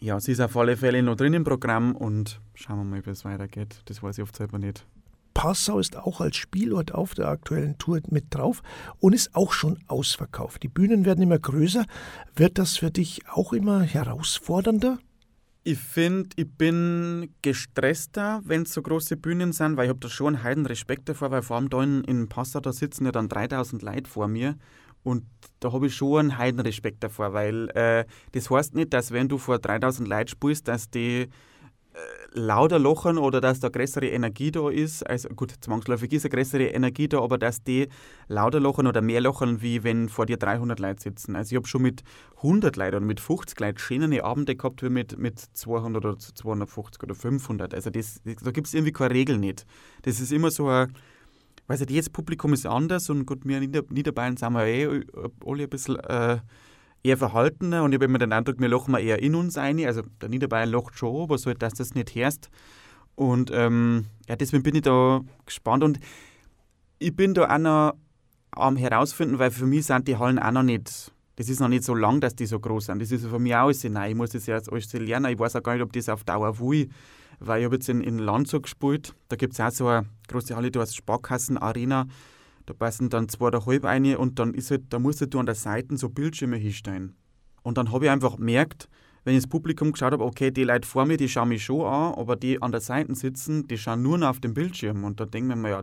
ja, 0.00 0.20
sie 0.20 0.32
ist 0.32 0.40
auf 0.40 0.56
alle 0.56 0.76
Fälle 0.76 1.02
noch 1.02 1.16
drin 1.16 1.34
im 1.34 1.44
Programm 1.44 1.96
und 1.96 2.40
schauen 2.54 2.78
wir 2.78 2.84
mal, 2.84 3.04
wie 3.04 3.10
es 3.10 3.24
weitergeht. 3.24 3.82
Das 3.86 4.02
weiß 4.02 4.18
ich 4.18 4.22
oft 4.22 4.36
selber 4.36 4.58
nicht. 4.58 4.86
Passau 5.34 5.78
ist 5.78 5.96
auch 5.96 6.20
als 6.20 6.36
Spielort 6.36 6.92
auf 6.92 7.14
der 7.14 7.28
aktuellen 7.28 7.78
Tour 7.78 8.00
mit 8.08 8.26
drauf 8.30 8.62
und 8.98 9.12
ist 9.12 9.34
auch 9.34 9.52
schon 9.52 9.78
ausverkauft. 9.86 10.62
Die 10.64 10.68
Bühnen 10.68 11.04
werden 11.04 11.22
immer 11.22 11.38
größer. 11.38 11.84
Wird 12.34 12.58
das 12.58 12.76
für 12.76 12.90
dich 12.90 13.22
auch 13.32 13.52
immer 13.52 13.82
herausfordernder? 13.82 14.98
Ich 15.70 15.78
finde, 15.78 16.30
ich 16.36 16.50
bin 16.50 17.34
gestresster, 17.42 18.40
wenn 18.42 18.62
es 18.62 18.72
so 18.72 18.80
große 18.80 19.18
Bühnen 19.18 19.52
sind, 19.52 19.76
weil 19.76 19.84
ich 19.84 19.90
habe 19.90 20.00
da 20.00 20.08
schon 20.08 20.34
einen 20.34 20.42
heiden 20.42 20.64
Respekt 20.64 21.10
davor, 21.10 21.30
weil 21.30 21.42
vor 21.42 21.56
allem 21.56 21.68
da 21.68 21.82
in, 21.82 22.04
in 22.04 22.26
Passau, 22.26 22.60
da 22.60 22.72
sitzen 22.72 23.04
ja 23.04 23.12
dann 23.12 23.28
3000 23.28 23.82
Leute 23.82 24.08
vor 24.08 24.28
mir 24.28 24.56
und 25.02 25.24
da 25.60 25.70
habe 25.70 25.88
ich 25.88 25.94
schon 25.94 26.20
einen 26.20 26.38
heiden 26.38 26.60
Respekt 26.60 27.04
davor, 27.04 27.34
weil 27.34 27.68
äh, 27.74 28.06
das 28.32 28.48
heißt 28.48 28.76
nicht, 28.76 28.94
dass 28.94 29.10
wenn 29.10 29.28
du 29.28 29.36
vor 29.36 29.58
3000 29.58 30.08
Leuten 30.08 30.28
spielst, 30.28 30.68
dass 30.68 30.88
die 30.88 31.28
lauter 32.32 32.78
lochern 32.78 33.18
oder 33.18 33.40
dass 33.40 33.60
da 33.60 33.68
größere 33.68 34.06
Energie 34.06 34.50
da 34.50 34.68
ist. 34.68 35.08
Also 35.08 35.28
gut, 35.30 35.54
zwangsläufig 35.60 36.12
ist 36.12 36.24
eine 36.24 36.30
größere 36.30 36.64
Energie 36.64 37.08
da, 37.08 37.20
aber 37.20 37.38
dass 37.38 37.62
die 37.62 37.88
lauter 38.28 38.60
lochern 38.60 38.86
oder 38.86 39.00
mehr 39.00 39.20
lochern, 39.20 39.62
wie 39.62 39.82
wenn 39.84 40.08
vor 40.08 40.26
dir 40.26 40.36
300 40.36 40.78
Leute 40.78 41.02
sitzen. 41.02 41.36
Also 41.36 41.52
ich 41.52 41.56
habe 41.56 41.66
schon 41.66 41.82
mit 41.82 42.02
100 42.36 42.76
Leuten 42.76 42.96
oder 42.96 43.06
mit 43.06 43.20
50 43.20 43.58
Leuten 43.60 43.78
schönere 43.78 44.24
Abende 44.24 44.56
gehabt 44.56 44.82
wie 44.82 44.90
mit, 44.90 45.18
mit 45.18 45.38
200 45.38 46.04
oder 46.04 46.18
250 46.18 47.02
oder 47.02 47.14
500. 47.14 47.74
Also 47.74 47.90
das, 47.90 48.20
da 48.24 48.50
gibt 48.50 48.66
es 48.66 48.74
irgendwie 48.74 48.92
keine 48.92 49.14
Regel 49.14 49.38
nicht. 49.38 49.66
Das 50.02 50.20
ist 50.20 50.32
immer 50.32 50.50
so 50.50 50.68
ein 50.68 50.92
weiß 51.68 51.82
ich, 51.82 51.90
jetzt 51.90 52.12
Publikum 52.12 52.54
ist 52.54 52.66
anders 52.66 53.10
und 53.10 53.26
gut, 53.26 53.40
wir 53.44 53.60
Nieder 53.60 53.82
Niederbayern 53.90 54.36
sind 54.36 54.54
wir 54.54 54.64
eh 54.66 55.04
alle 55.46 55.64
ein 55.64 55.68
bisschen 55.68 55.96
äh, 55.96 56.38
eher 57.02 57.16
verhaltener 57.16 57.84
und 57.84 57.92
ich 57.92 57.96
habe 57.96 58.06
immer 58.06 58.18
den 58.18 58.32
Eindruck, 58.32 58.58
wir 58.58 58.68
lachen 58.68 58.94
eher 58.94 59.22
in 59.22 59.34
uns 59.34 59.56
ein. 59.56 59.84
Also 59.84 60.02
der 60.20 60.28
Niederbayern 60.28 60.70
lacht 60.70 60.98
schon, 60.98 61.22
aber 61.22 61.38
so, 61.38 61.52
dass 61.54 61.74
das 61.74 61.94
nicht 61.94 62.14
herrscht. 62.14 62.48
Und 63.14 63.50
ähm, 63.52 64.06
ja, 64.28 64.36
deswegen 64.36 64.62
bin 64.62 64.76
ich 64.76 64.82
da 64.82 65.20
gespannt 65.44 65.82
und 65.82 65.98
ich 66.98 67.14
bin 67.14 67.34
da 67.34 67.54
auch 67.54 67.58
noch 67.58 67.92
am 68.52 68.76
herausfinden, 68.76 69.38
weil 69.38 69.50
für 69.50 69.66
mich 69.66 69.86
sind 69.86 70.08
die 70.08 70.16
Hallen 70.16 70.38
auch 70.38 70.52
noch 70.52 70.62
nicht, 70.62 71.12
das 71.36 71.48
ist 71.48 71.60
noch 71.60 71.68
nicht 71.68 71.84
so 71.84 71.94
lang, 71.94 72.20
dass 72.20 72.34
die 72.34 72.46
so 72.46 72.58
groß 72.58 72.86
sind. 72.86 73.00
Das 73.00 73.12
ist 73.12 73.26
für 73.26 73.38
mich 73.38 73.54
auch 73.54 73.66
alles 73.66 73.84
neu. 73.84 74.08
Ich 74.08 74.14
muss 74.14 74.30
das 74.30 74.46
jetzt 74.46 74.70
alles 74.72 74.92
lernen. 74.92 75.32
Ich 75.32 75.38
weiß 75.38 75.56
auch 75.56 75.62
gar 75.62 75.74
nicht, 75.74 75.82
ob 75.82 75.92
das 75.92 76.08
auf 76.08 76.24
Dauer 76.24 76.58
will, 76.58 76.88
weil 77.38 77.60
ich 77.60 77.64
habe 77.64 77.76
jetzt 77.76 77.88
in, 77.88 78.00
in 78.00 78.18
Landshut 78.18 78.64
gespielt. 78.64 79.14
Da 79.28 79.36
gibt 79.36 79.52
es 79.52 79.60
auch 79.60 79.70
so 79.70 79.86
eine 79.86 80.06
große 80.28 80.56
Halle, 80.56 80.70
da 80.70 80.80
heißt 80.80 80.96
Sparkassen 80.96 81.56
Da 82.68 82.74
passen 82.74 83.08
dann 83.08 83.30
zweieinhalb 83.30 83.82
rein 83.82 84.14
und 84.16 84.38
dann 84.38 84.52
ist 84.52 84.70
halt, 84.70 84.82
da 84.90 84.98
musst 84.98 85.22
du 85.22 85.38
an 85.38 85.46
der 85.46 85.54
Seite 85.54 85.96
so 85.96 86.10
Bildschirme 86.10 86.58
hinstellen. 86.58 87.16
Und 87.62 87.78
dann 87.78 87.92
habe 87.92 88.04
ich 88.04 88.10
einfach 88.10 88.36
gemerkt, 88.36 88.90
wenn 89.24 89.32
ich 89.32 89.38
ins 89.38 89.48
Publikum 89.48 89.92
geschaut 89.92 90.12
habe, 90.12 90.22
okay, 90.22 90.50
die 90.50 90.64
Leute 90.64 90.86
vor 90.86 91.06
mir, 91.06 91.16
die 91.16 91.30
schauen 91.30 91.48
mich 91.48 91.64
schon 91.64 91.86
an, 91.86 92.12
aber 92.12 92.36
die 92.36 92.60
an 92.60 92.70
der 92.70 92.82
Seite 92.82 93.14
sitzen, 93.14 93.66
die 93.68 93.78
schauen 93.78 94.02
nur 94.02 94.18
noch 94.18 94.28
auf 94.28 94.40
den 94.40 94.52
Bildschirm. 94.52 95.04
Und 95.04 95.18
da 95.18 95.24
denke 95.24 95.54
ich 95.54 95.58
mir, 95.58 95.70
ja, 95.70 95.82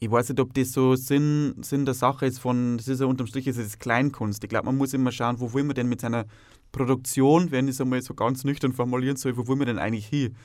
ich 0.00 0.10
weiß 0.10 0.28
nicht, 0.28 0.40
ob 0.40 0.52
das 0.52 0.72
so 0.72 0.96
Sinn, 0.96 1.54
Sinn 1.62 1.86
der 1.86 1.94
Sache 1.94 2.26
ist 2.26 2.38
von, 2.38 2.76
das 2.76 2.88
ist 2.88 3.00
ja 3.00 3.06
unterm 3.06 3.26
Strich, 3.26 3.46
das 3.46 3.56
ist 3.56 3.80
Kleinkunst. 3.80 4.44
Ich 4.44 4.50
glaube, 4.50 4.66
man 4.66 4.76
muss 4.76 4.92
immer 4.92 5.12
schauen, 5.12 5.40
wo 5.40 5.54
will 5.54 5.64
man 5.64 5.74
denn 5.74 5.88
mit 5.88 6.02
seiner 6.02 6.26
Produktion, 6.72 7.50
wenn 7.52 7.68
ich 7.68 7.76
es 7.76 7.80
einmal 7.80 8.02
so 8.02 8.12
ganz 8.12 8.44
nüchtern 8.44 8.74
formulieren 8.74 9.16
soll, 9.16 9.38
wo 9.38 9.48
will 9.48 9.56
man 9.56 9.66
denn 9.66 9.78
eigentlich 9.78 10.06
hin? 10.06 10.36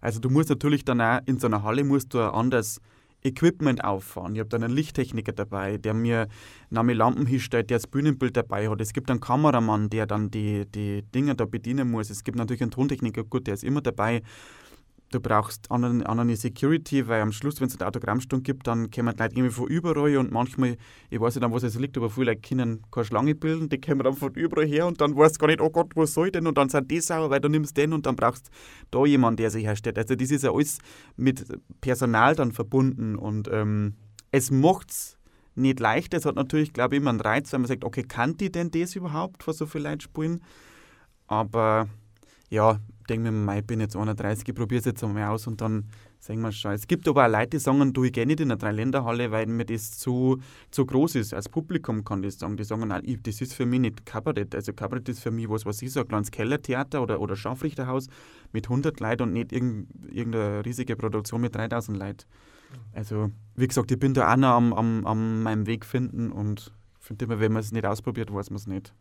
Also 0.00 0.18
du 0.18 0.30
musst 0.30 0.48
natürlich 0.48 0.84
dann 0.84 1.00
auch 1.00 1.20
in 1.26 1.38
so 1.38 1.46
einer 1.46 1.62
Halle 1.62 1.84
musst 1.84 2.12
du 2.12 2.20
anders 2.20 2.80
Equipment 3.24 3.84
auffahren. 3.84 4.34
Ich 4.34 4.40
habe 4.40 4.48
dann 4.48 4.64
einen 4.64 4.74
Lichttechniker 4.74 5.32
dabei, 5.32 5.78
der 5.78 5.94
mir 5.94 6.28
Name 6.70 6.92
Lampen 6.92 7.26
hinstellt, 7.26 7.70
der 7.70 7.78
das 7.78 7.86
Bühnenbild 7.86 8.36
dabei 8.36 8.68
hat. 8.68 8.80
Es 8.80 8.92
gibt 8.92 9.10
einen 9.10 9.20
Kameramann, 9.20 9.90
der 9.90 10.06
dann 10.06 10.30
die, 10.30 10.66
die 10.66 11.02
Dinge 11.14 11.34
da 11.34 11.44
bedienen 11.44 11.90
muss. 11.90 12.10
Es 12.10 12.24
gibt 12.24 12.36
natürlich 12.36 12.62
einen 12.62 12.70
Tontechniker, 12.70 13.24
gut, 13.24 13.46
der 13.46 13.54
ist 13.54 13.64
immer 13.64 13.80
dabei. 13.80 14.22
Du 15.12 15.20
brauchst 15.20 15.70
anderen, 15.70 16.02
andere 16.04 16.36
Security, 16.36 17.06
weil 17.06 17.20
am 17.20 17.32
Schluss, 17.32 17.60
wenn 17.60 17.68
es 17.68 17.78
eine 17.78 17.86
Autogrammstunde 17.86 18.42
gibt, 18.42 18.66
dann 18.66 18.90
kommen 18.90 19.14
Leute 19.18 19.34
irgendwie 19.36 19.50
von 19.50 19.68
überall 19.68 20.16
und 20.16 20.32
manchmal, 20.32 20.76
ich 21.10 21.20
weiß 21.20 21.34
nicht, 21.34 21.44
an 21.44 21.52
was 21.52 21.62
es 21.62 21.78
liegt, 21.78 21.98
aber 21.98 22.08
viele 22.08 22.32
Leute 22.32 22.40
können 22.40 22.80
keine 22.90 23.04
Schlange 23.04 23.34
bilden, 23.34 23.68
die 23.68 23.78
kommen 23.78 24.02
dann 24.02 24.14
von 24.14 24.32
überall 24.32 24.66
her 24.66 24.86
und 24.86 25.02
dann 25.02 25.14
weißt 25.14 25.36
du 25.36 25.38
gar 25.38 25.48
nicht, 25.48 25.60
oh 25.60 25.68
Gott, 25.68 25.92
was 25.96 26.14
soll 26.14 26.26
ich 26.26 26.32
denn? 26.32 26.46
Und 26.46 26.56
dann 26.56 26.70
sind 26.70 26.90
die 26.90 27.00
sauer, 27.00 27.28
weil 27.28 27.40
du 27.40 27.50
nimmst 27.50 27.76
den 27.76 27.92
und 27.92 28.06
dann 28.06 28.16
brauchst 28.16 28.48
du 28.90 29.00
da 29.00 29.06
jemanden, 29.06 29.36
der 29.36 29.50
sich 29.50 29.64
herstellt. 29.64 29.98
Also 29.98 30.14
das 30.14 30.30
ist 30.30 30.44
ja 30.44 30.50
alles 30.50 30.78
mit 31.16 31.44
Personal 31.82 32.34
dann 32.34 32.52
verbunden 32.52 33.14
und 33.16 33.48
ähm, 33.52 33.96
es 34.30 34.50
macht 34.50 34.90
es 34.90 35.18
nicht 35.54 35.78
leicht. 35.78 36.14
Es 36.14 36.24
hat 36.24 36.36
natürlich, 36.36 36.72
glaube 36.72 36.94
ich, 36.94 37.02
immer 37.02 37.10
einen 37.10 37.20
Reiz, 37.20 37.52
wenn 37.52 37.60
man 37.60 37.68
sagt, 37.68 37.84
okay, 37.84 38.02
kann 38.02 38.38
die 38.38 38.50
denn 38.50 38.70
das 38.70 38.96
überhaupt, 38.96 39.46
was 39.46 39.58
so 39.58 39.66
viele 39.66 39.90
Leute 39.90 40.04
spielen? 40.04 40.42
Aber 41.26 41.88
ja, 42.52 42.78
denke 43.08 43.32
mir, 43.32 43.58
ich 43.58 43.66
bin 43.66 43.80
jetzt 43.80 43.96
31, 43.96 44.46
ich 44.46 44.54
probiere 44.54 44.80
es 44.80 44.84
jetzt 44.84 45.02
einmal 45.02 45.30
aus 45.30 45.46
und 45.46 45.62
dann 45.62 45.88
sagen 46.18 46.42
wir 46.42 46.52
schon. 46.52 46.72
Es 46.72 46.86
gibt 46.86 47.08
aber 47.08 47.24
auch 47.24 47.30
Leute, 47.30 47.48
die 47.48 47.58
sagen, 47.58 47.94
du, 47.94 48.04
ich 48.04 48.12
gehe 48.12 48.26
nicht 48.26 48.40
in 48.40 48.50
eine 48.50 48.58
Dreiländerhalle, 48.58 49.30
weil 49.30 49.46
mir 49.46 49.64
das 49.64 49.92
zu, 49.92 50.38
zu 50.70 50.84
groß 50.84 51.14
ist. 51.14 51.32
Als 51.32 51.48
Publikum 51.48 52.04
kann 52.04 52.20
das 52.20 52.38
sagen. 52.38 52.58
Die 52.58 52.64
sagen, 52.64 52.86
nein, 52.86 53.20
das 53.22 53.40
ist 53.40 53.54
für 53.54 53.64
mich 53.64 53.80
nicht 53.80 54.04
Kabarett. 54.04 54.54
Also 54.54 54.74
Kabarett 54.74 55.08
ist 55.08 55.20
für 55.20 55.30
mich 55.30 55.48
was, 55.48 55.64
was 55.64 55.80
ich 55.80 55.92
so 55.92 56.00
ein 56.00 56.08
kleines 56.08 56.30
Kellertheater 56.30 57.02
oder, 57.02 57.22
oder 57.22 57.36
Scharfrichterhaus 57.36 58.08
mit 58.52 58.66
100 58.66 59.00
Leuten 59.00 59.22
und 59.22 59.32
nicht 59.32 59.50
irgendeine 59.50 60.62
riesige 60.62 60.94
Produktion 60.94 61.40
mit 61.40 61.54
3000 61.54 61.98
Leuten. 61.98 62.26
Also, 62.92 63.30
wie 63.56 63.68
gesagt, 63.68 63.90
ich 63.90 63.98
bin 63.98 64.12
da 64.12 64.30
auch 64.30 64.36
noch 64.36 64.50
am, 64.50 64.74
am, 64.74 65.06
am 65.06 65.42
meinem 65.42 65.66
Weg 65.66 65.86
finden 65.86 66.30
und 66.30 66.70
finde 67.00 67.24
immer, 67.24 67.40
wenn 67.40 67.52
man 67.52 67.60
es 67.60 67.72
nicht 67.72 67.86
ausprobiert, 67.86 68.32
weiß 68.32 68.50
man 68.50 68.56
es 68.56 68.66
nicht. 68.66 68.92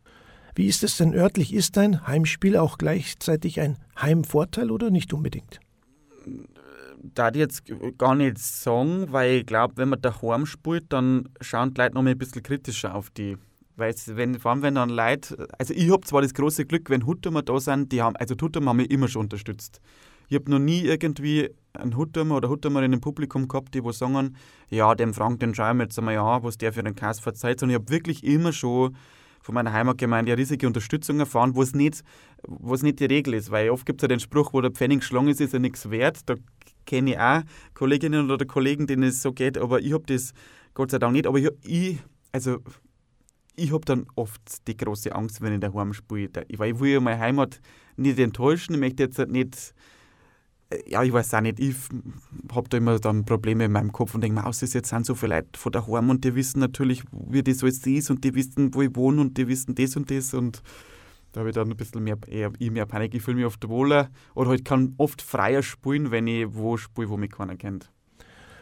Wie 0.56 0.68
ist 0.68 0.84
es 0.84 0.98
denn 0.98 1.14
örtlich? 1.14 1.54
Ist 1.54 1.78
dein 1.78 2.06
Heimspiel 2.08 2.58
auch 2.58 2.78
gleichzeitig 2.78 3.60
ein 3.60 3.78
Heimvorteil 4.00 4.72
oder 4.72 4.90
nicht 4.90 5.14
unbedingt? 5.14 5.60
Da 7.04 7.30
ich 7.30 7.36
jetzt 7.36 7.64
gar 7.98 8.16
nicht 8.16 8.38
sagen, 8.38 9.12
weil 9.12 9.38
ich 9.38 9.46
glaube, 9.46 9.78
wenn 9.78 9.90
man 9.90 10.02
daheim 10.02 10.46
spielt, 10.46 10.92
dann 10.94 11.30
schauen 11.40 11.74
die 11.74 11.82
Leute 11.82 11.96
noch 11.96 12.04
mal 12.04 12.12
ein 12.12 12.18
bisschen 12.18 12.44
kritischer 12.44 12.94
auf 12.94 13.10
die. 13.10 13.38
Weil 13.76 13.96
wenn, 14.08 14.40
vor 14.40 14.52
allem 14.52 14.62
wenn 14.62 14.76
dann 14.76 14.90
Leute, 14.90 15.48
also 15.58 15.74
ich 15.74 15.90
habe 15.92 16.06
zwar 16.06 16.22
das 16.22 16.34
große 16.34 16.66
Glück, 16.66 16.90
wenn 16.90 17.06
Huttermer 17.06 17.42
da 17.42 17.60
sind, 17.60 17.92
die 17.92 18.02
haben, 18.02 18.16
also 18.18 18.36
Huttermer 18.40 18.70
haben 18.70 18.78
mich 18.78 18.92
immer 18.92 19.08
schon 19.08 19.24
unterstützt. 19.24 19.82
Ich 20.28 20.36
habe 20.36 20.52
noch 20.52 20.60
nie 20.60 20.82
irgendwie 20.82 21.50
einen 21.74 21.98
Huttermer 21.98 22.38
oder 22.38 22.50
Huttermerin 22.50 22.94
im 22.94 23.02
Publikum 23.02 23.48
gehabt, 23.48 23.74
die 23.74 23.84
wo 23.84 23.92
sagen, 23.92 24.38
ja, 24.70 24.94
dem 24.94 25.14
Frank, 25.14 25.40
den 25.40 25.56
schauen 25.56 25.78
wir 25.78 25.84
jetzt 25.84 25.98
einmal 25.98 26.18
an, 26.18 26.44
was 26.44 26.58
der 26.58 26.74
für 26.74 26.84
den 26.84 26.96
Kass 26.96 27.20
verzeiht, 27.20 27.60
sondern 27.60 27.76
ich 27.76 27.82
habe 27.82 27.92
wirklich 27.92 28.24
immer 28.24 28.54
schon 28.54 28.96
von 29.42 29.56
meiner 29.56 29.74
Heimatgemeinde 29.74 30.32
eine 30.32 30.40
riesige 30.40 30.68
Unterstützung 30.68 31.20
erfahren, 31.20 31.56
wo 31.56 31.62
es 31.62 31.74
nicht, 31.74 32.04
nicht 32.48 33.00
die 33.00 33.06
Regel 33.06 33.34
ist. 33.34 33.52
Weil 33.52 33.70
oft 33.70 33.86
gibt 33.86 34.02
es 34.02 34.04
ja 34.04 34.08
den 34.08 34.20
Spruch, 34.20 34.54
wo 34.54 34.62
der 34.62 34.72
Pfennig 34.72 35.00
geschlagen 35.00 35.28
ist, 35.28 35.42
ist 35.42 35.54
er 35.54 35.60
nichts 35.60 35.90
wert. 35.90 36.22
Da 36.28 36.36
kenne 36.86 37.12
ich 37.12 37.20
auch 37.20 37.42
Kolleginnen 37.74 38.30
oder 38.30 38.46
Kollegen, 38.46 38.88
denen 38.88 39.04
es 39.04 39.22
so 39.22 39.32
geht, 39.32 39.58
aber 39.58 39.82
ich 39.82 39.94
habe 39.94 40.04
das 40.06 40.34
Gott 40.74 40.92
sei 40.92 41.00
Dank 41.00 41.14
nicht. 41.14 41.28
Aber 41.28 41.38
ich, 41.38 41.50
ich 41.64 42.00
also 42.32 42.60
ich 43.56 43.72
habe 43.72 43.86
dann 43.86 44.08
oft 44.16 44.68
die 44.68 44.78
große 44.78 45.14
Angst, 45.14 45.42
wenn 45.42 45.54
ich 45.54 45.60
daheim 45.60 45.94
spiele. 45.94 46.30
Weil 46.58 46.74
ich 46.74 46.80
will 46.80 46.94
ja 46.94 47.00
meine 47.00 47.20
Heimat 47.20 47.60
nicht 47.98 48.20
enttäuschen. 48.20 48.74
Ich 48.74 48.80
möchte 48.80 49.04
jetzt 49.04 49.20
nicht 49.28 49.74
ja, 50.88 51.04
ich 51.04 51.14
weiß 51.14 51.34
auch 51.34 51.42
nicht, 51.42 51.60
ich 51.60 51.76
habe 52.54 52.70
da 52.70 52.78
immer 52.78 53.00
dann 53.00 53.26
Probleme 53.26 53.66
in 53.66 53.72
meinem 53.72 53.92
Kopf 53.92 54.16
und 54.16 54.22
denke 54.22 54.42
mir, 54.42 54.48
aus, 54.48 54.62
jetzt 54.62 54.88
sind 54.88 55.06
so 55.06 55.16
viele 55.16 55.36
Leute 55.36 55.60
von 55.60 55.72
daheim 55.72 56.10
und 56.10 56.24
die 56.24 56.36
wissen 56.36 56.60
natürlich, 56.60 57.04
wie 57.12 57.44
das 57.44 57.64
alles 57.64 57.86
ist 57.86 58.10
und 58.10 58.24
die 58.24 58.34
wissen, 58.36 58.74
wo 58.74 58.82
ich 58.82 58.96
wohne 58.96 59.22
und 59.22 59.38
die 59.38 59.48
wissen 59.48 59.76
das 59.76 59.96
und 59.96 60.10
das 60.10 60.34
und 60.34 60.62
da 61.32 61.40
habe 61.40 61.50
ich 61.50 61.56
dann 61.56 61.70
ein 61.70 61.78
bisschen 61.78 62.04
mehr, 62.04 62.18
eher, 62.28 62.52
mehr 62.60 62.86
Panik, 62.86 63.14
ich 63.14 63.22
fühle 63.22 63.38
mich 63.38 63.46
oft 63.46 63.68
wohler 63.68 64.10
oder 64.36 64.50
halt 64.50 64.66
kann 64.66 64.94
oft 64.98 65.22
freier 65.22 65.64
spielen, 65.64 66.12
wenn 66.12 66.28
ich 66.28 66.48
wo 66.54 66.78
spiele, 66.78 67.10
wo 67.10 67.18
mich 67.18 67.32
keiner 67.32 67.56
kennt. 67.56 67.90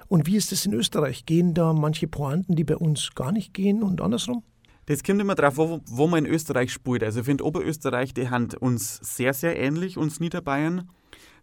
Und 0.07 0.25
wie 0.25 0.35
ist 0.35 0.51
es 0.51 0.65
in 0.65 0.73
Österreich? 0.73 1.25
Gehen 1.25 1.53
da 1.53 1.73
manche 1.73 2.07
Pointen, 2.07 2.55
die 2.55 2.63
bei 2.63 2.75
uns 2.75 3.11
gar 3.15 3.31
nicht 3.31 3.53
gehen 3.53 3.83
und 3.83 4.01
andersrum? 4.01 4.43
Das 4.87 5.03
kommt 5.03 5.21
immer 5.21 5.35
darauf, 5.35 5.57
wo, 5.57 5.81
wo 5.85 6.07
man 6.07 6.25
in 6.25 6.31
Österreich 6.31 6.73
spielt. 6.73 7.03
Also 7.03 7.19
ich 7.19 7.25
finde 7.25 7.45
Oberösterreich, 7.45 8.15
die 8.15 8.29
haben 8.29 8.49
uns 8.59 8.97
sehr, 9.03 9.35
sehr 9.35 9.55
ähnlich, 9.55 9.97
uns 9.97 10.19
Niederbayern. 10.19 10.89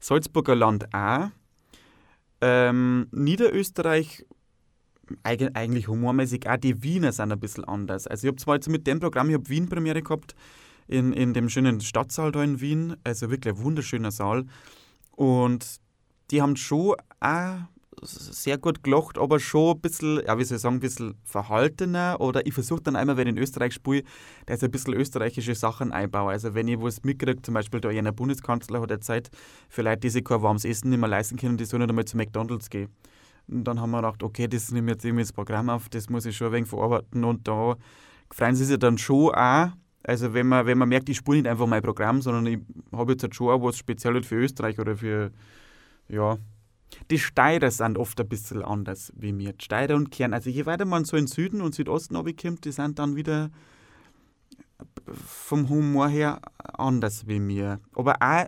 Salzburger 0.07 0.55
Land 0.55 0.95
auch. 0.95 1.31
Ähm, 2.41 3.09
Niederösterreich 3.11 4.25
eigentlich 5.25 5.89
humormäßig 5.89 6.49
auch 6.49 6.59
die 6.59 6.81
Wiener 6.85 7.11
sind 7.11 7.33
ein 7.33 7.41
bisschen 7.41 7.65
anders. 7.65 8.07
Also 8.07 8.27
ich 8.27 8.29
habe 8.29 8.41
zwar 8.41 8.55
jetzt 8.55 8.69
mit 8.69 8.87
dem 8.87 9.01
Programm, 9.01 9.29
ich 9.31 9.35
habe 9.35 9.49
Wien-Premiere 9.49 10.03
gehabt, 10.03 10.37
in, 10.87 11.13
in 11.13 11.35
dem 11.35 11.49
schönen 11.49 11.81
Stadtsaal 11.81 12.31
da 12.31 12.45
in 12.45 12.61
Wien, 12.61 12.97
also 13.03 13.31
wirklich 13.31 13.55
ein 13.55 13.63
wunderschöner 13.65 14.13
Saal. 14.13 14.47
Und 15.11 15.81
die 16.31 16.41
haben 16.41 16.55
schon 16.55 16.95
auch 17.19 17.59
sehr 18.03 18.59
gut 18.59 18.83
gelacht, 18.83 19.19
aber 19.19 19.41
schon 19.41 19.77
ein 19.77 19.81
bisschen, 19.81 20.23
ja, 20.27 20.39
wie 20.39 20.45
soll 20.45 20.57
ich 20.57 20.63
sagen, 20.63 20.77
ein 20.77 20.81
bisschen 20.81 21.15
verhaltener. 21.25 22.17
Oder 22.21 22.47
ich 22.47 22.55
versuche 22.55 22.83
dann 22.83 22.97
einmal, 22.97 23.17
wenn 23.17 23.27
ich 23.27 23.35
in 23.35 23.39
Österreich 23.39 23.75
spiele, 23.75 24.03
dass 24.47 24.59
ich 24.59 24.65
ein 24.65 24.71
bisschen 24.71 24.95
österreichische 24.95 25.55
Sachen 25.55 25.93
einbaue. 25.93 26.31
Also, 26.31 26.55
wenn 26.55 26.69
ich 26.69 26.81
was 26.81 27.03
mitkriege, 27.05 27.43
zum 27.43 27.55
Beispiel 27.55 27.81
da 27.81 27.91
jener 27.91 28.13
Bundeskanzler 28.13 28.81
hat 28.81 28.91
derzeit 28.91 29.31
für 29.69 29.83
Leute, 29.83 30.01
die 30.01 30.11
sich 30.11 30.25
kein 30.25 30.43
warmes 30.43 30.65
Essen 30.65 30.91
nicht 30.91 30.99
mehr 30.99 31.09
leisten 31.09 31.37
können, 31.37 31.57
die 31.57 31.65
sollen 31.65 31.83
nicht 31.83 31.91
einmal 31.91 32.05
zu 32.05 32.17
McDonalds 32.17 32.71
gehen. 32.71 32.89
Und 33.49 33.65
dann 33.65 33.81
haben 33.81 33.91
wir 33.91 33.99
gedacht, 33.99 34.23
okay, 34.23 34.49
das 34.49 34.73
nehme 34.73 34.91
ich 34.91 34.95
jetzt 34.97 35.05
irgendwie 35.05 35.23
ins 35.23 35.33
Programm 35.33 35.71
auf, 35.71 35.89
das 35.89 36.11
muss 36.11 36.27
ich 36.27 36.37
schon 36.37 36.49
ein 36.49 36.53
wenig 36.53 36.69
verarbeiten. 36.69 37.25
Und 37.25 37.47
da 37.47 37.77
freuen 38.31 38.57
sie 38.57 38.65
sich 38.65 38.79
dann 38.79 38.99
schon 38.99 39.35
auch. 39.35 39.69
Also, 40.03 40.35
wenn 40.35 40.47
man, 40.47 40.67
wenn 40.67 40.79
man 40.79 40.89
merkt, 40.89 41.09
ich 41.09 41.17
spiele 41.17 41.39
nicht 41.39 41.49
einfach 41.49 41.67
mein 41.67 41.83
Programm, 41.83 42.23
sondern 42.23 42.47
ich 42.47 42.59
habe 42.93 43.13
jetzt 43.13 43.23
halt 43.23 43.35
schon 43.35 43.49
auch 43.49 43.63
was 43.63 43.77
Spezielles 43.77 44.27
für 44.27 44.37
Österreich 44.37 44.79
oder 44.79 44.97
für, 44.97 45.33
ja, 46.09 46.39
die 47.11 47.19
Steirer 47.19 47.71
sind 47.71 47.99
oft 47.99 48.21
ein 48.21 48.29
bisschen 48.29 48.63
anders 48.63 49.13
wie 49.17 49.33
mir. 49.33 49.53
Die 49.53 49.65
Steirer 49.65 49.97
und 49.97 50.11
Kern. 50.11 50.35
Also 50.35 50.51
je 50.51 50.67
weiter 50.67 50.85
man 50.85 51.05
so 51.05 51.17
in 51.17 51.27
Süden 51.27 51.61
und 51.61 51.75
Südosten 51.75 52.15
kommt, 52.15 52.65
die 52.65 52.73
sind 52.73 52.99
dann 52.99 53.17
wieder 53.17 53.51
vom 55.15 55.69
Humor 55.69 56.09
her 56.09 56.41
anders 56.59 57.27
wie 57.27 57.41
mir. 57.41 57.81
Aber 57.95 58.17
auch, 58.21 58.47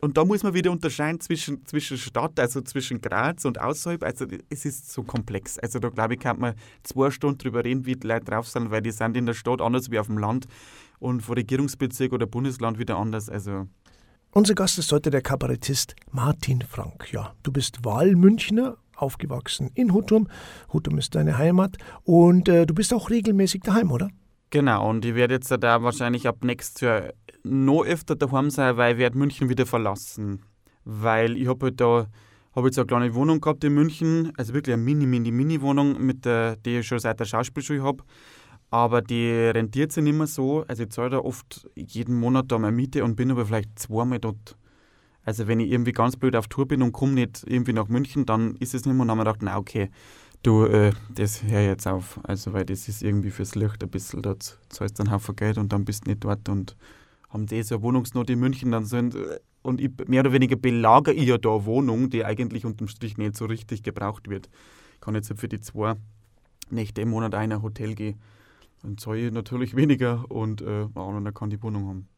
und 0.00 0.16
da 0.16 0.24
muss 0.24 0.42
man 0.42 0.54
wieder 0.54 0.70
unterscheiden 0.70 1.20
zwischen, 1.20 1.64
zwischen 1.66 1.98
Stadt, 1.98 2.40
also 2.40 2.62
zwischen 2.62 3.00
Graz 3.00 3.44
und 3.44 3.60
außerhalb. 3.60 4.02
Also 4.02 4.26
es 4.48 4.64
ist 4.64 4.90
so 4.90 5.02
komplex. 5.02 5.58
Also 5.58 5.78
da 5.78 5.90
glaube 5.90 6.14
ich, 6.14 6.20
kann 6.20 6.40
man 6.40 6.54
zwei 6.82 7.10
Stunden 7.10 7.38
drüber 7.38 7.64
reden, 7.64 7.86
wie 7.86 7.96
die 7.96 8.06
Leute 8.06 8.24
drauf 8.24 8.48
sind, 8.48 8.70
weil 8.70 8.82
die 8.82 8.92
sind 8.92 9.16
in 9.16 9.26
der 9.26 9.34
Stadt 9.34 9.60
anders 9.60 9.90
wie 9.90 9.98
auf 9.98 10.06
dem 10.06 10.18
Land 10.18 10.46
und 11.00 11.22
vor 11.22 11.36
Regierungsbezirk 11.36 12.12
oder 12.12 12.26
Bundesland 12.26 12.78
wieder 12.78 12.96
anders. 12.96 13.28
Also 13.28 13.66
unser 14.32 14.54
Gast 14.54 14.78
ist 14.78 14.92
heute 14.92 15.10
der 15.10 15.22
Kabarettist 15.22 15.94
Martin 16.10 16.62
Frank. 16.62 17.12
Ja, 17.12 17.34
du 17.42 17.52
bist 17.52 17.84
Wahlmünchner, 17.84 18.76
aufgewachsen 18.96 19.70
in 19.74 19.92
Hutturm. 19.92 20.28
Hutturm 20.72 20.98
ist 20.98 21.14
deine 21.14 21.38
Heimat 21.38 21.76
und 22.04 22.48
äh, 22.48 22.66
du 22.66 22.74
bist 22.74 22.94
auch 22.94 23.10
regelmäßig 23.10 23.62
daheim, 23.62 23.90
oder? 23.90 24.10
Genau, 24.50 24.88
und 24.88 25.04
ich 25.04 25.14
werde 25.14 25.34
jetzt 25.34 25.50
da 25.50 25.82
wahrscheinlich 25.82 26.26
ab 26.26 26.44
nächstes 26.44 26.80
Jahr 26.80 27.02
noch 27.42 27.84
öfter 27.84 28.16
daheim 28.16 28.50
sein, 28.50 28.76
weil 28.76 28.94
ich 28.94 28.98
werde 28.98 29.18
München 29.18 29.48
wieder 29.48 29.66
verlassen. 29.66 30.42
Weil 30.84 31.36
ich 31.36 31.48
habe 31.48 31.66
halt 31.66 31.80
da 31.80 32.06
habe 32.54 32.68
jetzt 32.68 32.78
eine 32.78 32.86
kleine 32.86 33.14
Wohnung 33.14 33.40
gehabt 33.40 33.62
in 33.64 33.74
München, 33.74 34.32
also 34.36 34.54
wirklich 34.54 34.74
eine 34.74 34.82
mini, 34.82 35.06
mini, 35.06 35.30
mini 35.30 35.60
Wohnung, 35.60 36.04
mit 36.04 36.24
der, 36.24 36.56
die 36.56 36.78
ich 36.78 36.86
schon 36.86 36.98
seit 36.98 37.20
der 37.20 37.24
Schauspielschule 37.24 37.82
habe. 37.82 38.02
Aber 38.70 39.02
die 39.02 39.30
rentiert 39.32 39.90
sich 39.90 40.04
nicht 40.04 40.16
mehr 40.16 40.28
so. 40.28 40.64
Also 40.68 40.84
ich 40.84 40.90
zahle 40.90 41.10
da 41.10 41.18
oft 41.18 41.68
jeden 41.74 42.18
Monat 42.18 42.46
da 42.52 42.58
meine 42.58 42.74
Miete 42.74 43.02
und 43.02 43.16
bin 43.16 43.30
aber 43.30 43.46
vielleicht 43.46 43.78
zweimal 43.78 44.20
dort. 44.20 44.56
Also 45.24 45.48
wenn 45.48 45.60
ich 45.60 45.70
irgendwie 45.70 45.92
ganz 45.92 46.16
blöd 46.16 46.36
auf 46.36 46.46
Tour 46.46 46.66
bin 46.66 46.82
und 46.82 46.92
komme 46.92 47.12
nicht 47.12 47.44
irgendwie 47.46 47.72
nach 47.72 47.88
München, 47.88 48.26
dann 48.26 48.54
ist 48.56 48.74
es 48.74 48.86
nicht 48.86 48.94
mehr. 48.94 49.02
Und 49.02 49.08
dann 49.08 49.18
habe 49.18 49.30
ich 49.30 49.38
gedacht, 49.38 49.42
na 49.42 49.58
okay, 49.58 49.90
du, 50.44 50.64
äh, 50.64 50.92
das 51.12 51.42
hör 51.42 51.60
jetzt 51.60 51.86
auf. 51.88 52.20
Also 52.22 52.52
weil 52.52 52.64
das 52.64 52.88
ist 52.88 53.02
irgendwie 53.02 53.30
fürs 53.30 53.56
Licht 53.56 53.82
ein 53.82 53.90
bisschen, 53.90 54.22
da 54.22 54.36
zahlst 54.38 54.98
du 54.98 55.02
einen 55.02 55.12
Haufen 55.12 55.34
Geld 55.34 55.58
und 55.58 55.72
dann 55.72 55.84
bist 55.84 56.06
du 56.06 56.10
nicht 56.10 56.22
dort 56.22 56.48
und 56.48 56.76
haben 57.28 57.46
die 57.46 57.62
so 57.64 57.74
eine 57.74 57.82
Wohnungsnot 57.82 58.30
in 58.30 58.38
München 58.38 58.70
dann 58.70 58.84
sind. 58.84 59.16
Und 59.62 59.80
ich, 59.80 59.90
mehr 60.06 60.20
oder 60.20 60.32
weniger 60.32 60.56
belagere 60.56 61.14
ich 61.14 61.28
ja 61.28 61.38
da 61.38 61.56
eine 61.56 61.66
Wohnung, 61.66 62.08
die 62.08 62.24
eigentlich 62.24 62.64
unterm 62.64 62.86
Strich 62.86 63.18
nicht 63.18 63.36
so 63.36 63.46
richtig 63.46 63.82
gebraucht 63.82 64.30
wird. 64.30 64.48
Ich 64.94 65.00
kann 65.00 65.16
jetzt 65.16 65.32
für 65.36 65.48
die 65.48 65.60
zwei 65.60 65.94
Nächte 66.70 67.00
im 67.00 67.10
Monat 67.10 67.34
ein 67.34 67.62
Hotel 67.62 67.96
gehen 67.96 68.20
dann 68.82 68.98
zahle 68.98 69.26
ich 69.26 69.32
natürlich 69.32 69.76
weniger 69.76 70.30
und 70.30 70.62
äh, 70.62 70.86
auch 70.94 71.34
kann 71.34 71.50
die 71.50 71.62
Wohnung 71.62 71.88
haben. 71.88 72.08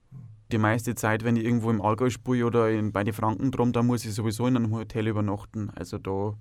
Die 0.51 0.59
meiste 0.59 0.95
Zeit, 0.95 1.25
wenn 1.25 1.37
ich 1.37 1.45
irgendwo 1.45 1.71
im 1.71 1.81
Allgäu 1.81 2.11
spiele 2.11 2.45
oder 2.47 2.71
in, 2.71 2.93
bei 2.93 3.05
den 3.05 3.15
Franken 3.15 3.51
drum, 3.51 3.73
dann 3.73 3.87
muss 3.87 4.05
ich 4.05 4.13
sowieso 4.13 4.47
in 4.47 4.57
einem 4.57 4.75
Hotel 4.75 5.07
übernachten. 5.07 5.71
Also 5.71 5.97
da, 5.97 6.35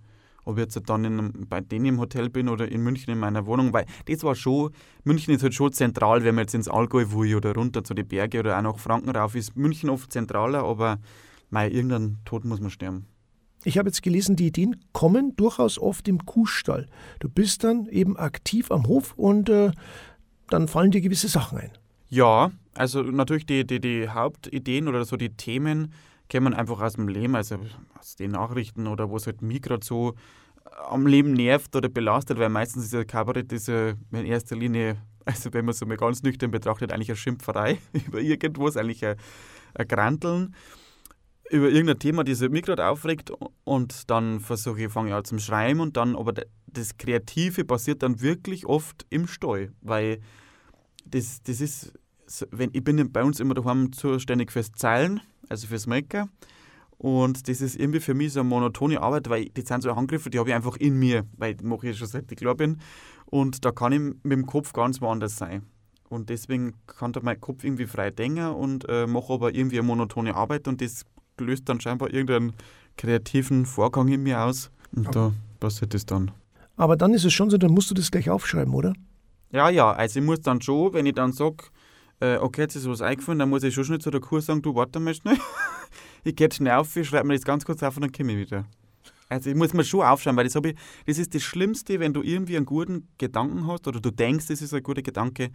ob 0.44 0.58
ich 0.58 0.64
jetzt 0.64 0.82
dann 0.90 1.06
in, 1.06 1.48
bei 1.48 1.62
denen 1.62 1.86
im 1.86 2.00
Hotel 2.00 2.30
bin 2.30 2.50
oder 2.50 2.70
in 2.70 2.82
München 2.82 3.14
in 3.14 3.20
meiner 3.20 3.46
Wohnung, 3.46 3.72
weil 3.72 3.86
das 4.06 4.24
war 4.24 4.36
schon, 4.36 4.72
München 5.06 5.34
ist 5.34 5.44
halt 5.44 5.54
schon 5.54 5.72
zentral, 5.72 6.26
wenn 6.26 6.36
man 6.36 6.44
jetzt 6.44 6.56
ins 6.56 6.68
Allgäu 6.68 7.06
will 7.12 7.36
oder 7.36 7.54
runter 7.54 7.86
zu 7.86 7.94
den 7.94 8.08
Bergen 8.08 8.42
oder 8.42 8.58
auch 8.58 8.64
nach 8.64 8.80
Franken 8.80 9.12
rauf, 9.12 9.36
ist 9.36 9.56
München 9.56 9.90
oft 9.90 10.12
zentraler, 10.12 10.64
aber 10.66 11.00
mei, 11.50 11.70
irgendein 11.70 12.18
Tod 12.26 12.44
muss 12.44 12.60
man 12.60 12.70
sterben. 12.70 13.08
Ich 13.64 13.78
habe 13.78 13.90
jetzt 13.90 14.02
gelesen, 14.02 14.36
die 14.36 14.48
Ideen 14.48 14.78
kommen 14.92 15.36
durchaus 15.36 15.78
oft 15.78 16.08
im 16.08 16.26
Kuhstall. 16.26 16.88
Du 17.20 17.30
bist 17.30 17.64
dann 17.64 17.86
eben 17.88 18.18
aktiv 18.18 18.72
am 18.72 18.88
Hof 18.88 19.14
und 19.16 19.50
äh, 19.50 19.72
dann 20.54 20.68
fallen 20.68 20.92
dir 20.92 21.02
gewisse 21.02 21.28
Sachen 21.28 21.58
ein. 21.58 21.72
Ja, 22.10 22.52
also 22.74 23.02
natürlich 23.04 23.46
die, 23.46 23.66
die, 23.66 23.80
die 23.80 24.10
Hauptideen 24.10 24.88
oder 24.88 25.06
so 25.06 25.18
die 25.18 25.30
Themen 25.30 25.94
kennen 26.30 26.54
einfach 26.54 26.80
aus 26.82 26.94
dem 26.94 27.08
Leben, 27.08 27.36
also 27.36 27.58
aus 28.00 28.16
den 28.16 28.32
Nachrichten 28.32 28.88
oder 28.88 29.10
wo 29.10 29.18
es 29.18 29.28
halt 29.28 29.42
mich 29.42 29.62
gerade 29.62 29.86
so 29.86 30.14
am 30.90 31.08
Leben 31.08 31.34
nervt 31.34 31.76
oder 31.76 31.90
belastet, 31.90 32.40
weil 32.40 32.50
meistens 32.50 32.86
ist 32.86 32.94
ja 32.94 33.04
Kabarett 33.04 33.52
diese 33.52 33.96
in 34.12 34.26
erster 34.26 34.56
Linie, 34.56 34.98
also 35.26 35.54
wenn 35.54 35.66
man 35.66 35.74
es 35.74 35.86
mal 35.86 35.98
ganz 35.98 36.24
nüchtern 36.24 36.52
betrachtet, 36.52 36.92
eigentlich 36.92 37.10
eine 37.10 37.18
Schimpferei 37.18 37.80
über 38.08 38.20
irgendwas, 38.20 38.78
eigentlich 38.78 39.06
ein, 39.06 39.16
ein 39.74 39.88
Granteln 39.88 40.56
über 41.50 41.70
irgendein 41.70 42.00
Thema, 42.00 42.24
das 42.24 42.40
mich 42.42 42.64
gerade 42.64 42.86
aufregt 42.86 43.32
und 43.66 44.10
dann 44.10 44.40
versuche 44.40 44.84
ich, 44.84 44.92
fange 44.92 45.10
ich 45.10 45.16
an 45.16 45.26
zum 45.26 45.40
Schreiben 45.40 45.82
und 45.82 45.98
dann, 45.98 46.16
aber 46.16 46.34
das 46.68 46.98
Kreative 46.98 47.66
passiert 47.66 48.04
dann 48.04 48.22
wirklich 48.22 48.66
oft 48.66 49.06
im 49.10 49.28
Stall, 49.28 49.74
weil 49.82 50.22
das, 51.06 51.42
das 51.44 51.62
ist, 51.62 51.94
wenn, 52.52 52.70
ich 52.74 52.84
bin 52.84 53.12
bei 53.12 53.24
uns 53.24 53.40
immer 53.40 53.54
daheim 53.54 53.92
zuständig 53.92 54.52
fürs 54.52 54.72
Zeilen, 54.72 55.22
also 55.50 55.68
fürs 55.68 55.88
Melken. 55.88 56.30
Und 56.98 57.50
das 57.50 57.62
ist 57.62 57.80
irgendwie 57.80 58.00
für 58.00 58.14
mich 58.14 58.34
so 58.34 58.42
eine 58.42 58.50
monotone 58.50 59.02
Arbeit, 59.02 59.28
weil 59.30 59.46
die 59.46 59.62
sind 59.62 59.82
so 59.82 59.96
Handgriffe, 59.96 60.30
die 60.30 60.38
habe 60.38 60.50
ich 60.50 60.56
einfach 60.56 60.78
in 60.78 61.00
mir, 61.00 61.26
weil 61.36 61.56
ich 61.56 61.64
mache 61.64 61.90
ich 61.90 61.98
schon 61.98 62.08
seit 62.08 62.32
ich 62.32 62.38
klar 62.38 62.54
bin. 62.54 62.78
Und 63.26 63.66
da 63.66 63.72
kann 63.72 63.92
ich 63.92 64.00
mit 64.00 64.32
dem 64.32 64.46
Kopf 64.46 64.72
ganz 64.74 65.02
woanders 65.02 65.36
sein. 65.36 65.64
Und 66.10 66.30
deswegen 66.30 66.74
kann 66.86 67.14
da 67.14 67.22
mein 67.24 67.40
Kopf 67.42 67.64
irgendwie 67.64 67.88
frei 67.88 68.12
denken 68.12 68.48
und 68.48 68.88
äh, 68.88 69.08
mache 69.08 69.34
aber 69.34 69.56
irgendwie 69.56 69.80
eine 69.80 69.88
monotone 69.88 70.36
Arbeit 70.36 70.68
und 70.68 70.82
das 70.82 71.06
löst 71.40 71.70
dann 71.70 71.80
scheinbar 71.80 72.14
irgendeinen 72.14 72.54
kreativen 72.98 73.66
Vorgang 73.66 74.08
in 74.10 74.22
mir 74.22 74.42
aus. 74.42 74.70
Und 74.96 75.06
ja. 75.06 75.12
da 75.12 75.34
passiert 75.60 75.94
das 75.94 76.06
dann. 76.06 76.32
Aber 76.76 76.98
dann 76.98 77.14
ist 77.14 77.26
es 77.26 77.34
schon 77.34 77.50
so, 77.50 77.58
dann 77.58 77.72
musst 77.72 77.90
du 77.90 77.96
das 77.96 78.12
gleich 78.12 78.30
aufschreiben, 78.30 78.74
oder? 78.74 78.94
Ja, 79.52 79.70
ja, 79.70 79.92
also 79.92 80.20
ich 80.20 80.26
muss 80.26 80.42
dann 80.42 80.62
schon, 80.62 80.94
wenn 80.94 81.06
ich 81.06 81.14
dann 81.14 81.34
sage, 81.34 81.66
äh, 82.22 82.38
okay, 82.38 82.62
jetzt 82.62 82.76
ist 82.76 82.88
was 82.88 83.02
eingefallen, 83.02 83.40
dann 83.40 83.50
muss 83.50 83.64
ich 83.64 83.74
schon 83.74 83.84
schnell 83.84 84.00
zu 84.00 84.12
der 84.12 84.22
Kur 84.22 84.42
sagen, 84.42 84.62
du 84.62 84.76
warte 84.76 85.00
mal 85.00 85.14
schnell. 85.14 85.38
ich 86.24 86.36
gehe 86.36 86.52
schnell 86.52 86.74
auf, 86.74 86.96
ich 86.96 87.08
schreibe 87.08 87.28
mir 87.28 87.36
das 87.36 87.44
ganz 87.44 87.66
kurz 87.66 87.84
auf 87.84 87.98
und 87.98 88.04
dann 88.04 88.12
komme 88.12 88.32
ich 88.34 88.38
wieder. 88.38 88.66
Also 89.28 89.50
ich 89.50 89.56
muss 89.56 89.74
mir 89.74 89.84
schon 89.84 90.02
aufschreiben, 90.02 90.38
weil 90.38 90.46
das, 90.46 90.56
ich, 90.56 90.76
das 91.06 91.18
ist 91.18 91.34
das 91.34 91.42
Schlimmste, 91.42 92.00
wenn 92.00 92.14
du 92.14 92.22
irgendwie 92.22 92.58
einen 92.58 92.66
guten 92.66 93.08
Gedanken 93.18 93.68
hast 93.68 93.88
oder 93.88 94.00
du 94.00 94.12
denkst, 94.12 94.48
das 94.48 94.62
ist 94.62 94.74
ein 94.74 94.84
guter 94.84 95.02
Gedanke 95.02 95.52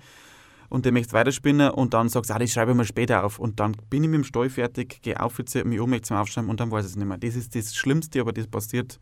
und 0.68 0.84
den 0.84 0.94
möchtest 0.94 1.12
weiterspinnen 1.12 1.70
und 1.70 1.94
dann 1.94 2.08
sagst, 2.08 2.30
ah, 2.30 2.38
das 2.38 2.50
schreibe 2.50 2.72
ich 2.72 2.76
mir 2.76 2.84
später 2.84 3.24
auf 3.24 3.38
und 3.38 3.60
dann 3.60 3.76
bin 3.88 4.02
ich 4.02 4.10
mit 4.10 4.18
dem 4.18 4.24
Stall 4.24 4.50
fertig, 4.50 5.00
gehe 5.02 5.20
auf, 5.20 5.38
mich 5.38 5.80
um, 5.80 6.02
zum 6.02 6.16
Aufschreiben 6.16 6.50
und 6.50 6.60
dann 6.60 6.70
weiß 6.70 6.84
ich 6.84 6.92
es 6.92 6.96
nicht 6.96 7.06
mehr. 7.06 7.18
Das 7.18 7.34
ist 7.34 7.54
das 7.54 7.74
Schlimmste, 7.74 8.20
aber 8.20 8.32
das 8.32 8.46
passiert 8.46 8.98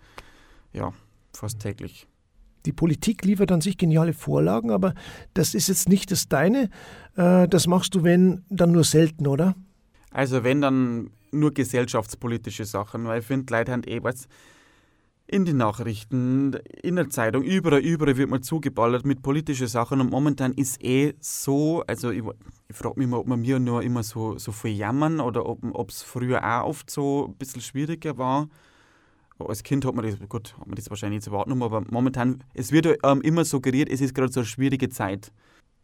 ja 0.72 0.92
fast 1.32 1.60
täglich. 1.60 2.06
Die 2.66 2.72
Politik 2.72 3.24
liefert 3.24 3.52
an 3.52 3.60
sich 3.60 3.76
geniale 3.76 4.12
Vorlagen, 4.12 4.70
aber 4.70 4.94
das 5.34 5.54
ist 5.54 5.68
jetzt 5.68 5.88
nicht 5.88 6.10
das 6.10 6.28
Deine. 6.28 6.70
Äh, 7.16 7.46
das 7.48 7.66
machst 7.66 7.94
du, 7.94 8.02
wenn, 8.02 8.44
dann 8.48 8.72
nur 8.72 8.84
selten, 8.84 9.26
oder? 9.26 9.54
Also 10.10 10.44
wenn, 10.44 10.60
dann 10.60 11.10
nur 11.30 11.52
gesellschaftspolitische 11.52 12.64
Sachen, 12.64 13.04
weil 13.04 13.20
ich 13.20 13.26
finde, 13.26 13.52
Leute 13.52 13.72
haben 13.72 13.82
eh 13.84 14.02
was 14.02 14.28
in 15.26 15.44
den 15.46 15.56
Nachrichten, 15.56 16.54
in 16.82 16.96
der 16.96 17.08
Zeitung, 17.08 17.42
überall, 17.42 17.80
überall 17.80 18.16
wird 18.16 18.28
man 18.28 18.42
zugeballert 18.42 19.06
mit 19.06 19.22
politischen 19.22 19.66
Sachen 19.66 20.00
und 20.00 20.10
momentan 20.10 20.52
ist 20.52 20.82
eh 20.84 21.14
so, 21.18 21.82
also 21.86 22.10
ich, 22.10 22.22
ich 22.68 22.76
frage 22.76 22.98
mich 22.98 23.08
mal, 23.08 23.18
ob 23.18 23.26
man 23.26 23.40
mir 23.40 23.58
nur 23.58 23.82
immer 23.82 24.02
so, 24.02 24.38
so 24.38 24.52
viel 24.52 24.76
jammern 24.76 25.20
oder 25.20 25.46
ob 25.46 25.90
es 25.90 26.02
früher 26.02 26.44
auch 26.44 26.68
oft 26.68 26.90
so 26.90 27.28
ein 27.28 27.34
bisschen 27.36 27.62
schwieriger 27.62 28.18
war 28.18 28.48
als 29.38 29.62
Kind 29.62 29.84
hat 29.84 29.94
man 29.94 30.04
das, 30.04 30.18
gut, 30.28 30.54
hat 30.58 30.66
man 30.66 30.76
das 30.76 30.90
wahrscheinlich 30.90 31.24
nicht 31.24 31.32
wahrgenommen, 31.32 31.62
aber 31.62 31.82
momentan, 31.90 32.42
es 32.54 32.72
wird 32.72 32.86
ähm, 33.02 33.20
immer 33.22 33.44
suggeriert, 33.44 33.88
es 33.88 34.00
ist 34.00 34.14
gerade 34.14 34.32
so 34.32 34.40
eine 34.40 34.46
schwierige 34.46 34.88
Zeit. 34.88 35.32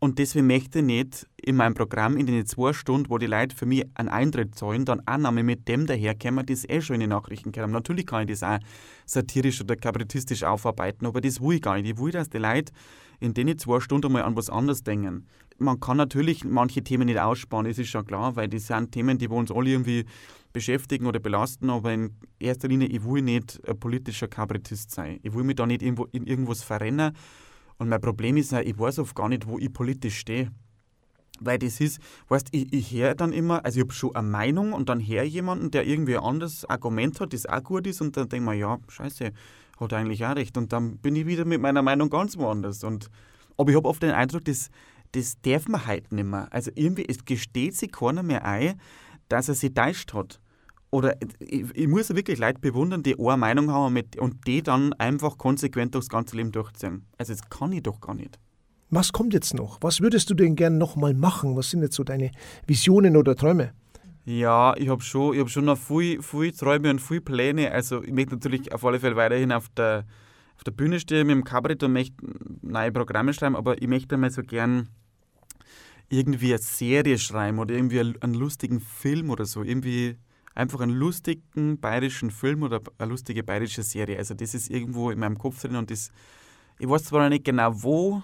Und 0.02 0.18
deswegen 0.18 0.46
möchte 0.46 0.78
ich 0.78 0.84
nicht 0.84 1.26
in 1.36 1.56
meinem 1.56 1.74
Programm 1.74 2.16
in 2.16 2.24
den 2.24 2.46
zwei 2.46 2.72
Stunden, 2.72 3.10
wo 3.10 3.18
die 3.18 3.26
Leute 3.26 3.54
für 3.54 3.66
mich 3.66 3.84
einen 3.94 4.08
Eintritt 4.08 4.54
zahlen, 4.54 4.86
dann 4.86 5.02
noch 5.18 5.30
mit 5.30 5.68
dem 5.68 5.86
daherkommen, 5.86 6.46
das 6.46 6.66
eh 6.66 6.80
schon 6.80 6.94
in 6.94 7.00
den 7.00 7.10
Nachrichten 7.10 7.52
kommen. 7.52 7.72
Natürlich 7.72 8.06
kann 8.06 8.22
ich 8.22 8.30
das 8.38 8.42
auch 8.42 8.58
satirisch 9.04 9.60
oder 9.60 9.76
kabarettistisch 9.76 10.42
aufarbeiten, 10.42 11.04
aber 11.04 11.20
das 11.20 11.42
will 11.42 11.56
ich 11.56 11.62
gar 11.62 11.76
nicht. 11.76 11.86
Ich 11.86 11.98
will, 11.98 12.12
dass 12.12 12.30
die 12.30 12.38
Leute 12.38 12.72
in 13.20 13.34
den 13.34 13.58
zwei 13.58 13.80
Stunden 13.80 14.10
mal 14.10 14.22
an 14.22 14.36
was 14.36 14.48
anderes 14.48 14.82
denken. 14.82 15.26
Man 15.60 15.78
kann 15.78 15.98
natürlich 15.98 16.44
manche 16.44 16.82
Themen 16.82 17.06
nicht 17.06 17.20
aussparen, 17.20 17.66
das 17.66 17.78
ist 17.78 17.88
schon 17.88 18.06
klar, 18.06 18.34
weil 18.34 18.48
das 18.48 18.66
sind 18.66 18.92
Themen, 18.92 19.18
die 19.18 19.28
uns 19.28 19.52
alle 19.52 19.70
irgendwie 19.70 20.06
beschäftigen 20.52 21.06
oder 21.06 21.20
belasten, 21.20 21.70
aber 21.70 21.92
in 21.92 22.16
erster 22.38 22.66
Linie, 22.66 22.88
ich 22.88 23.04
will 23.04 23.22
nicht 23.22 23.60
ein 23.68 23.78
politischer 23.78 24.26
Kabarettist 24.26 24.90
sein. 24.90 25.20
Ich 25.22 25.34
will 25.34 25.44
mich 25.44 25.56
da 25.56 25.66
nicht 25.66 25.82
irgendwo 25.82 26.06
in 26.12 26.26
irgendwas 26.26 26.62
verrennen 26.62 27.12
und 27.80 27.88
mein 27.88 28.00
Problem 28.00 28.36
ist 28.36 28.52
ja, 28.52 28.60
ich 28.60 28.78
weiß 28.78 28.98
oft 28.98 29.14
gar 29.14 29.28
nicht, 29.28 29.46
wo 29.46 29.58
ich 29.58 29.72
politisch 29.72 30.18
stehe. 30.18 30.50
Weil 31.40 31.58
das 31.58 31.80
ist, 31.80 31.98
weißt 32.28 32.48
ich, 32.52 32.70
ich 32.72 32.92
höre 32.92 33.14
dann 33.14 33.32
immer, 33.32 33.64
also 33.64 33.78
ich 33.78 33.84
habe 33.84 33.94
schon 33.94 34.14
eine 34.14 34.28
Meinung 34.28 34.74
und 34.74 34.90
dann 34.90 35.00
höre 35.00 35.22
jemanden, 35.22 35.70
der 35.70 35.86
irgendwie 35.86 36.18
ein 36.18 36.22
anderes 36.22 36.68
Argument 36.68 37.18
hat, 37.20 37.32
das 37.32 37.46
auch 37.46 37.62
gut 37.62 37.86
ist 37.86 38.02
und 38.02 38.16
dann 38.18 38.28
denke 38.28 38.44
ich 38.44 38.58
mir, 38.58 38.60
ja, 38.60 38.78
scheiße, 38.88 39.32
hat 39.80 39.92
eigentlich 39.94 40.24
auch 40.26 40.36
recht. 40.36 40.58
Und 40.58 40.74
dann 40.74 40.98
bin 40.98 41.16
ich 41.16 41.26
wieder 41.26 41.46
mit 41.46 41.62
meiner 41.62 41.80
Meinung 41.80 42.10
ganz 42.10 42.36
woanders. 42.36 42.84
Und, 42.84 43.08
aber 43.56 43.70
ich 43.70 43.76
habe 43.76 43.88
oft 43.88 44.02
den 44.02 44.10
Eindruck, 44.10 44.44
das, 44.44 44.68
das 45.12 45.40
darf 45.42 45.68
man 45.68 45.86
halt 45.86 46.12
nicht 46.12 46.24
mehr. 46.24 46.48
Also 46.50 46.70
irgendwie, 46.74 47.06
es 47.08 47.24
gesteht 47.24 47.76
sich 47.76 47.92
keiner 47.92 48.22
mehr 48.22 48.44
ein, 48.44 48.80
dass 49.28 49.48
er 49.48 49.54
sich 49.54 49.74
täuscht 49.74 50.12
hat 50.14 50.40
oder 50.90 51.16
ich, 51.38 51.64
ich 51.74 51.88
muss 51.88 52.14
wirklich 52.14 52.38
Leute 52.38 52.60
bewundern, 52.60 53.02
die 53.02 53.18
eine 53.18 53.36
Meinung 53.36 53.70
haben 53.70 53.92
mit, 53.94 54.16
und 54.16 54.46
die 54.46 54.62
dann 54.62 54.92
einfach 54.94 55.38
konsequent 55.38 55.94
durchs 55.94 56.08
ganze 56.08 56.36
Leben 56.36 56.52
durchziehen. 56.52 57.06
Also 57.16 57.32
das 57.32 57.48
kann 57.48 57.72
ich 57.72 57.82
doch 57.82 58.00
gar 58.00 58.14
nicht. 58.14 58.38
Was 58.90 59.12
kommt 59.12 59.32
jetzt 59.32 59.54
noch? 59.54 59.78
Was 59.82 60.00
würdest 60.00 60.30
du 60.30 60.34
denn 60.34 60.56
gern 60.56 60.78
nochmal 60.78 61.14
machen? 61.14 61.56
Was 61.56 61.70
sind 61.70 61.82
jetzt 61.82 61.94
so 61.94 62.02
deine 62.02 62.32
Visionen 62.66 63.16
oder 63.16 63.36
Träume? 63.36 63.72
Ja, 64.24 64.74
ich 64.76 64.88
habe 64.88 65.00
schon, 65.00 65.38
hab 65.38 65.48
schon 65.48 65.66
noch 65.66 65.78
viele, 65.78 66.22
viele 66.22 66.52
Träume 66.52 66.90
und 66.90 67.00
viele 67.00 67.20
Pläne. 67.20 67.70
Also 67.70 68.02
ich 68.02 68.12
möchte 68.12 68.34
natürlich 68.34 68.72
auf 68.74 68.84
alle 68.84 68.98
Fälle 68.98 69.14
weiterhin 69.14 69.52
auf 69.52 69.68
der, 69.68 70.06
auf 70.56 70.64
der 70.64 70.72
Bühne 70.72 70.98
stehen 70.98 71.28
mit 71.28 71.36
dem 71.36 71.44
Kabarett 71.44 71.84
und 71.84 71.92
möchte 71.92 72.16
neue 72.62 72.90
Programme 72.90 73.32
schreiben, 73.32 73.54
aber 73.54 73.80
ich 73.80 73.88
möchte 73.88 74.16
mal 74.16 74.30
so 74.30 74.42
gern 74.42 74.88
irgendwie 76.10 76.52
eine 76.52 76.62
Serie 76.62 77.18
schreiben 77.18 77.58
oder 77.58 77.74
irgendwie 77.74 78.00
einen 78.00 78.34
lustigen 78.34 78.80
Film 78.80 79.30
oder 79.30 79.46
so. 79.46 79.62
Irgendwie 79.62 80.16
einfach 80.54 80.80
einen 80.80 80.92
lustigen 80.92 81.80
bayerischen 81.80 82.30
Film 82.30 82.62
oder 82.62 82.80
eine 82.98 83.10
lustige 83.10 83.42
bayerische 83.42 83.82
Serie. 83.82 84.18
Also 84.18 84.34
das 84.34 84.54
ist 84.54 84.68
irgendwo 84.68 85.10
in 85.10 85.18
meinem 85.18 85.38
Kopf 85.38 85.62
drin 85.62 85.76
und 85.76 85.90
das, 85.90 86.10
ich 86.78 86.88
weiß 86.88 87.04
zwar 87.04 87.22
noch 87.22 87.30
nicht 87.30 87.44
genau, 87.44 87.72
wo 87.82 88.22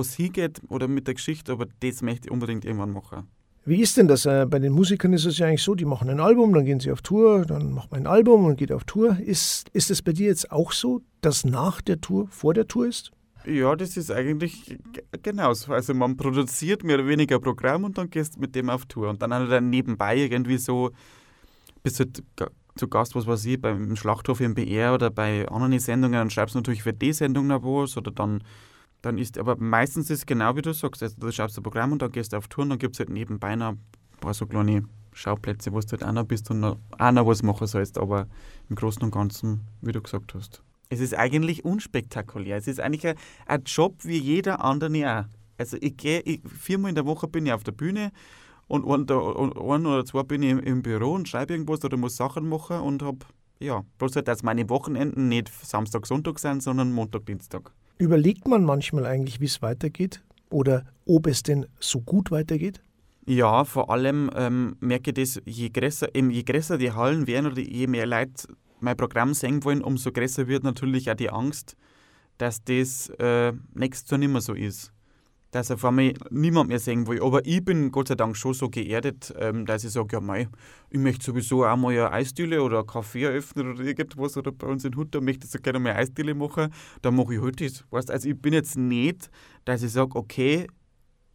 es 0.00 0.14
hingeht 0.14 0.62
oder 0.68 0.88
mit 0.88 1.06
der 1.06 1.14
Geschichte, 1.14 1.52
aber 1.52 1.66
das 1.80 2.00
möchte 2.00 2.28
ich 2.28 2.32
unbedingt 2.32 2.64
irgendwann 2.64 2.92
machen. 2.92 3.28
Wie 3.64 3.80
ist 3.80 3.96
denn 3.96 4.06
das? 4.06 4.26
Äh, 4.26 4.46
bei 4.48 4.60
den 4.60 4.72
Musikern 4.72 5.12
ist 5.12 5.24
es 5.24 5.38
ja 5.38 5.48
eigentlich 5.48 5.64
so, 5.64 5.74
die 5.74 5.84
machen 5.84 6.08
ein 6.08 6.20
Album, 6.20 6.54
dann 6.54 6.64
gehen 6.64 6.78
sie 6.78 6.92
auf 6.92 7.02
Tour, 7.02 7.44
dann 7.44 7.72
macht 7.72 7.90
man 7.90 8.02
ein 8.02 8.06
Album 8.06 8.44
und 8.44 8.56
geht 8.56 8.70
auf 8.70 8.84
Tour. 8.84 9.18
Ist, 9.18 9.68
ist 9.70 9.90
es 9.90 10.02
bei 10.02 10.12
dir 10.12 10.28
jetzt 10.28 10.52
auch 10.52 10.70
so, 10.70 11.02
dass 11.20 11.44
nach 11.44 11.80
der 11.80 12.00
Tour 12.00 12.28
vor 12.28 12.54
der 12.54 12.68
Tour 12.68 12.86
ist? 12.86 13.10
Ja, 13.46 13.76
das 13.76 13.96
ist 13.96 14.10
eigentlich 14.10 14.76
genauso. 15.22 15.72
Also 15.72 15.94
man 15.94 16.16
produziert 16.16 16.82
mehr 16.82 16.96
oder 16.96 17.06
weniger 17.06 17.38
Programm 17.38 17.84
und 17.84 17.96
dann 17.96 18.10
gehst 18.10 18.36
du 18.36 18.40
mit 18.40 18.54
dem 18.54 18.68
auf 18.70 18.86
Tour. 18.86 19.08
Und 19.08 19.22
dann 19.22 19.32
hat 19.32 19.42
er 19.42 19.48
dann 19.48 19.70
nebenbei 19.70 20.16
irgendwie 20.16 20.58
so 20.58 20.90
bist 21.86 22.00
halt 22.00 22.24
zu 22.74 22.88
Gast, 22.88 23.14
was 23.14 23.28
weiß 23.28 23.44
ich, 23.44 23.60
beim 23.60 23.94
Schlachthof 23.94 24.40
im 24.40 24.54
BR 24.54 24.92
oder 24.92 25.08
bei 25.08 25.46
anderen 25.48 25.78
Sendungen, 25.78 26.18
dann 26.18 26.30
schreibst 26.30 26.56
du 26.56 26.58
natürlich 26.58 26.82
für 26.82 26.92
die 26.92 27.12
Sendung 27.12 27.46
noch 27.46 27.62
was 27.62 27.96
oder 27.96 28.10
dann, 28.10 28.42
dann 29.02 29.18
ist, 29.18 29.38
aber 29.38 29.56
meistens 29.56 30.10
ist 30.10 30.18
es 30.18 30.26
genau 30.26 30.56
wie 30.56 30.62
du 30.62 30.74
sagst, 30.74 31.04
also 31.04 31.14
du 31.16 31.30
schreibst 31.30 31.56
ein 31.56 31.62
Programm 31.62 31.92
und 31.92 32.02
dann 32.02 32.10
gehst 32.10 32.32
du 32.32 32.38
auf 32.38 32.48
Tour 32.48 32.64
und 32.64 32.70
dann 32.70 32.80
gibt 32.80 32.96
es 32.96 32.98
halt 32.98 33.10
nebenbei 33.10 33.54
noch 33.54 33.70
ein 33.70 33.80
paar 34.20 34.34
so 34.34 34.46
kleine 34.46 34.82
Schauplätze, 35.12 35.72
wo 35.72 35.78
du 35.78 35.86
halt 35.92 36.02
auch 36.02 36.12
noch 36.12 36.24
bist 36.24 36.50
und 36.50 36.58
noch, 36.58 36.76
auch 36.98 37.12
noch 37.12 37.26
was 37.26 37.44
machen 37.44 37.68
sollst, 37.68 37.98
aber 37.98 38.26
im 38.68 38.74
Großen 38.74 39.02
und 39.02 39.12
Ganzen, 39.12 39.60
wie 39.80 39.92
du 39.92 40.02
gesagt 40.02 40.34
hast. 40.34 40.60
Es 40.88 41.00
ist 41.00 41.14
eigentlich 41.14 41.64
unspektakulär. 41.64 42.56
Es 42.56 42.68
ist 42.68 42.80
eigentlich 42.80 43.06
ein, 43.06 43.16
ein 43.46 43.62
Job 43.64 44.04
wie 44.04 44.18
jeder 44.18 44.64
andere 44.64 45.20
auch. 45.20 45.24
Also 45.58 45.76
ich 45.80 45.96
gehe, 45.96 46.22
viermal 46.44 46.90
in 46.90 46.94
der 46.94 47.06
Woche 47.06 47.28
bin 47.28 47.46
ich 47.46 47.52
auf 47.52 47.64
der 47.64 47.72
Bühne 47.72 48.12
und 48.68 48.84
ein, 48.84 49.08
ein 49.08 49.86
oder 49.86 50.04
zwei 50.04 50.22
bin 50.22 50.42
ich 50.42 50.50
im 50.50 50.82
Büro 50.82 51.12
und 51.12 51.28
schreibe 51.28 51.54
irgendwas 51.54 51.84
oder 51.84 51.96
muss 51.96 52.16
Sachen 52.16 52.48
machen 52.48 52.80
und 52.80 53.02
habe, 53.02 53.18
ja, 53.58 53.84
bloß 53.98 54.16
halt, 54.16 54.28
dass 54.28 54.42
meine 54.42 54.68
Wochenenden 54.68 55.28
nicht 55.28 55.50
Samstag, 55.64 56.06
Sonntag 56.06 56.38
sind, 56.38 56.62
sondern 56.62 56.92
Montag, 56.92 57.26
Dienstag. 57.26 57.72
Überlegt 57.98 58.46
man 58.46 58.64
manchmal 58.64 59.06
eigentlich, 59.06 59.40
wie 59.40 59.46
es 59.46 59.62
weitergeht? 59.62 60.22
Oder 60.50 60.84
ob 61.06 61.26
es 61.26 61.42
denn 61.42 61.66
so 61.80 62.00
gut 62.00 62.30
weitergeht? 62.30 62.82
Ja, 63.26 63.64
vor 63.64 63.90
allem 63.90 64.30
ähm, 64.36 64.76
merke 64.80 65.10
ich 65.10 65.14
das, 65.14 65.42
je 65.46 65.70
größer, 65.70 66.14
eben, 66.14 66.30
je 66.30 66.42
größer 66.42 66.78
die 66.78 66.92
Hallen 66.92 67.26
werden 67.26 67.46
oder 67.46 67.60
je 67.60 67.86
mehr 67.86 68.06
Leute 68.06 68.46
mein 68.80 68.96
Programm 68.96 69.34
sehen 69.34 69.64
wollen, 69.64 69.82
umso 69.82 70.12
größer 70.12 70.48
wird 70.48 70.64
natürlich 70.64 71.10
auch 71.10 71.14
die 71.14 71.30
Angst, 71.30 71.76
dass 72.38 72.62
das 72.64 73.08
äh, 73.18 73.52
nächstes 73.74 74.10
Jahr 74.10 74.18
nicht 74.18 74.30
mehr 74.30 74.40
so 74.40 74.54
ist 74.54 74.92
dass 75.56 75.70
er 75.70 75.78
vor 75.78 75.90
mir 75.90 76.12
niemand 76.30 76.68
mehr 76.68 76.78
sehen 76.78 77.06
will. 77.06 77.22
Aber 77.22 77.44
ich 77.46 77.64
bin 77.64 77.90
Gott 77.90 78.08
sei 78.08 78.14
Dank 78.14 78.36
schon 78.36 78.52
so 78.52 78.68
geerdet, 78.68 79.32
ähm, 79.38 79.64
dass 79.64 79.84
ich 79.84 79.92
sage, 79.92 80.08
ja 80.12 80.20
mei, 80.20 80.48
ich 80.90 80.98
möchte 80.98 81.24
sowieso 81.24 81.64
auch 81.64 81.76
mal 81.76 81.92
eine 81.92 82.12
Eisdiele 82.12 82.62
oder 82.62 82.80
ein 82.80 82.86
Kaffee 82.86 83.24
eröffnen 83.24 83.72
oder 83.72 83.82
irgendwas 83.82 84.36
oder 84.36 84.52
bei 84.52 84.66
uns 84.66 84.84
in 84.84 84.94
Hutter 84.96 85.20
möchte 85.20 85.46
ich 85.46 85.52
so 85.52 85.58
gerne 85.58 85.78
mal 85.78 85.90
eine 85.90 86.00
Eisdiele 86.00 86.34
machen, 86.34 86.72
dann 87.00 87.16
mache 87.16 87.34
ich 87.34 87.40
halt 87.40 87.60
das. 87.60 87.84
Also 88.10 88.28
ich 88.28 88.40
bin 88.40 88.52
jetzt 88.52 88.76
nicht, 88.76 89.30
dass 89.64 89.82
ich 89.82 89.92
sage, 89.92 90.16
okay, 90.16 90.66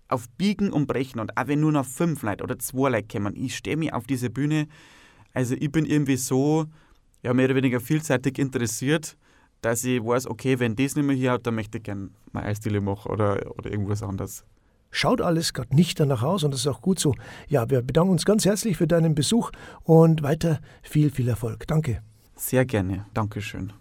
auf 0.07 0.29
Biegen 0.37 0.71
und 0.71 0.87
Brechen 0.87 1.19
und 1.19 1.35
auch 1.37 1.47
wenn 1.47 1.61
nur 1.61 1.71
noch 1.71 1.85
fünf 1.85 2.21
Leute 2.21 2.43
oder 2.43 2.59
zwei 2.59 2.89
Leute 2.89 3.07
kommen, 3.07 3.35
ich 3.35 3.55
stehe 3.55 3.77
mich 3.77 3.93
auf 3.93 4.05
diese 4.05 4.29
Bühne, 4.29 4.67
also 5.33 5.55
ich 5.57 5.71
bin 5.71 5.85
irgendwie 5.85 6.17
so, 6.17 6.65
ja 7.23 7.33
mehr 7.33 7.45
oder 7.45 7.55
weniger 7.55 7.79
vielseitig 7.79 8.39
interessiert, 8.39 9.17
dass 9.61 9.83
ich 9.83 10.03
weiß, 10.03 10.27
okay, 10.27 10.59
wenn 10.59 10.75
das 10.75 10.95
nicht 10.95 11.05
mehr 11.05 11.15
hier 11.15 11.31
hat, 11.31 11.45
dann 11.45 11.55
möchte 11.55 11.77
ich 11.77 11.83
gerne 11.83 12.09
mal 12.31 12.43
Eisdiele 12.43 12.81
machen 12.81 13.11
oder, 13.11 13.51
oder 13.57 13.71
irgendwas 13.71 14.01
anderes. 14.01 14.43
Schaut 14.89 15.21
alles 15.21 15.53
gerade 15.53 15.73
nicht 15.75 15.99
danach 15.99 16.21
aus 16.21 16.43
und 16.43 16.51
das 16.51 16.61
ist 16.61 16.67
auch 16.67 16.81
gut 16.81 16.99
so. 16.99 17.15
Ja, 17.47 17.69
wir 17.69 17.81
bedanken 17.81 18.11
uns 18.11 18.25
ganz 18.25 18.45
herzlich 18.45 18.75
für 18.75 18.87
deinen 18.87 19.15
Besuch 19.15 19.51
und 19.83 20.21
weiter 20.21 20.59
viel, 20.83 21.09
viel 21.11 21.29
Erfolg. 21.29 21.65
Danke. 21.67 22.01
Sehr 22.35 22.65
gerne. 22.65 23.05
Dankeschön. 23.13 23.71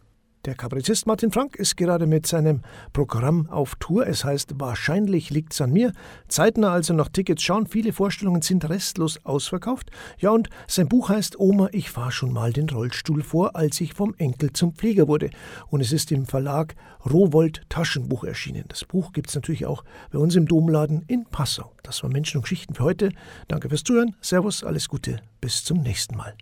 Der 0.47 0.55
Kabarettist 0.55 1.07
Martin 1.07 1.31
Frank 1.31 1.57
ist 1.57 1.77
gerade 1.77 2.07
mit 2.07 2.27
seinem 2.27 2.63
Programm 2.95 3.51
auf 3.51 3.75
Tour. 3.75 4.07
Es 4.07 4.25
heißt 4.25 4.55
Wahrscheinlich 4.59 5.29
liegt's 5.29 5.61
an 5.61 5.71
mir. 5.71 5.93
Zeitnah 6.29 6.73
also 6.73 6.95
noch 6.95 7.11
Tickets 7.11 7.43
schauen. 7.43 7.67
Viele 7.67 7.93
Vorstellungen 7.93 8.41
sind 8.41 8.67
restlos 8.67 9.23
ausverkauft. 9.27 9.91
Ja, 10.17 10.31
und 10.31 10.49
sein 10.67 10.89
Buch 10.89 11.11
heißt 11.11 11.39
Oma, 11.39 11.69
ich 11.73 11.91
fahr 11.91 12.11
schon 12.11 12.33
mal 12.33 12.55
den 12.55 12.71
Rollstuhl 12.71 13.23
vor, 13.23 13.55
als 13.55 13.79
ich 13.83 13.93
vom 13.93 14.15
Enkel 14.17 14.51
zum 14.55 14.73
Pfleger 14.73 15.09
wurde. 15.09 15.29
Und 15.69 15.83
es 15.83 15.93
ist 15.93 16.11
im 16.11 16.25
Verlag 16.25 16.75
Rowold 17.05 17.61
Taschenbuch 17.69 18.25
erschienen. 18.25 18.65
Das 18.69 18.87
Buch 18.87 19.13
gibt's 19.13 19.35
natürlich 19.35 19.67
auch 19.67 19.85
bei 20.11 20.19
uns 20.19 20.37
im 20.37 20.49
Domladen 20.49 21.05
in 21.07 21.27
Passau. 21.27 21.71
Das 21.83 22.03
war 22.03 22.09
Menschen 22.09 22.39
und 22.39 22.45
Geschichten 22.45 22.73
für 22.73 22.85
heute. 22.85 23.11
Danke 23.49 23.69
fürs 23.69 23.85
Zuhören. 23.85 24.17
Servus, 24.23 24.65
alles 24.65 24.89
Gute. 24.89 25.21
Bis 25.43 25.65
zum 25.65 25.83
nächsten 25.83 26.17
Mal. 26.17 26.35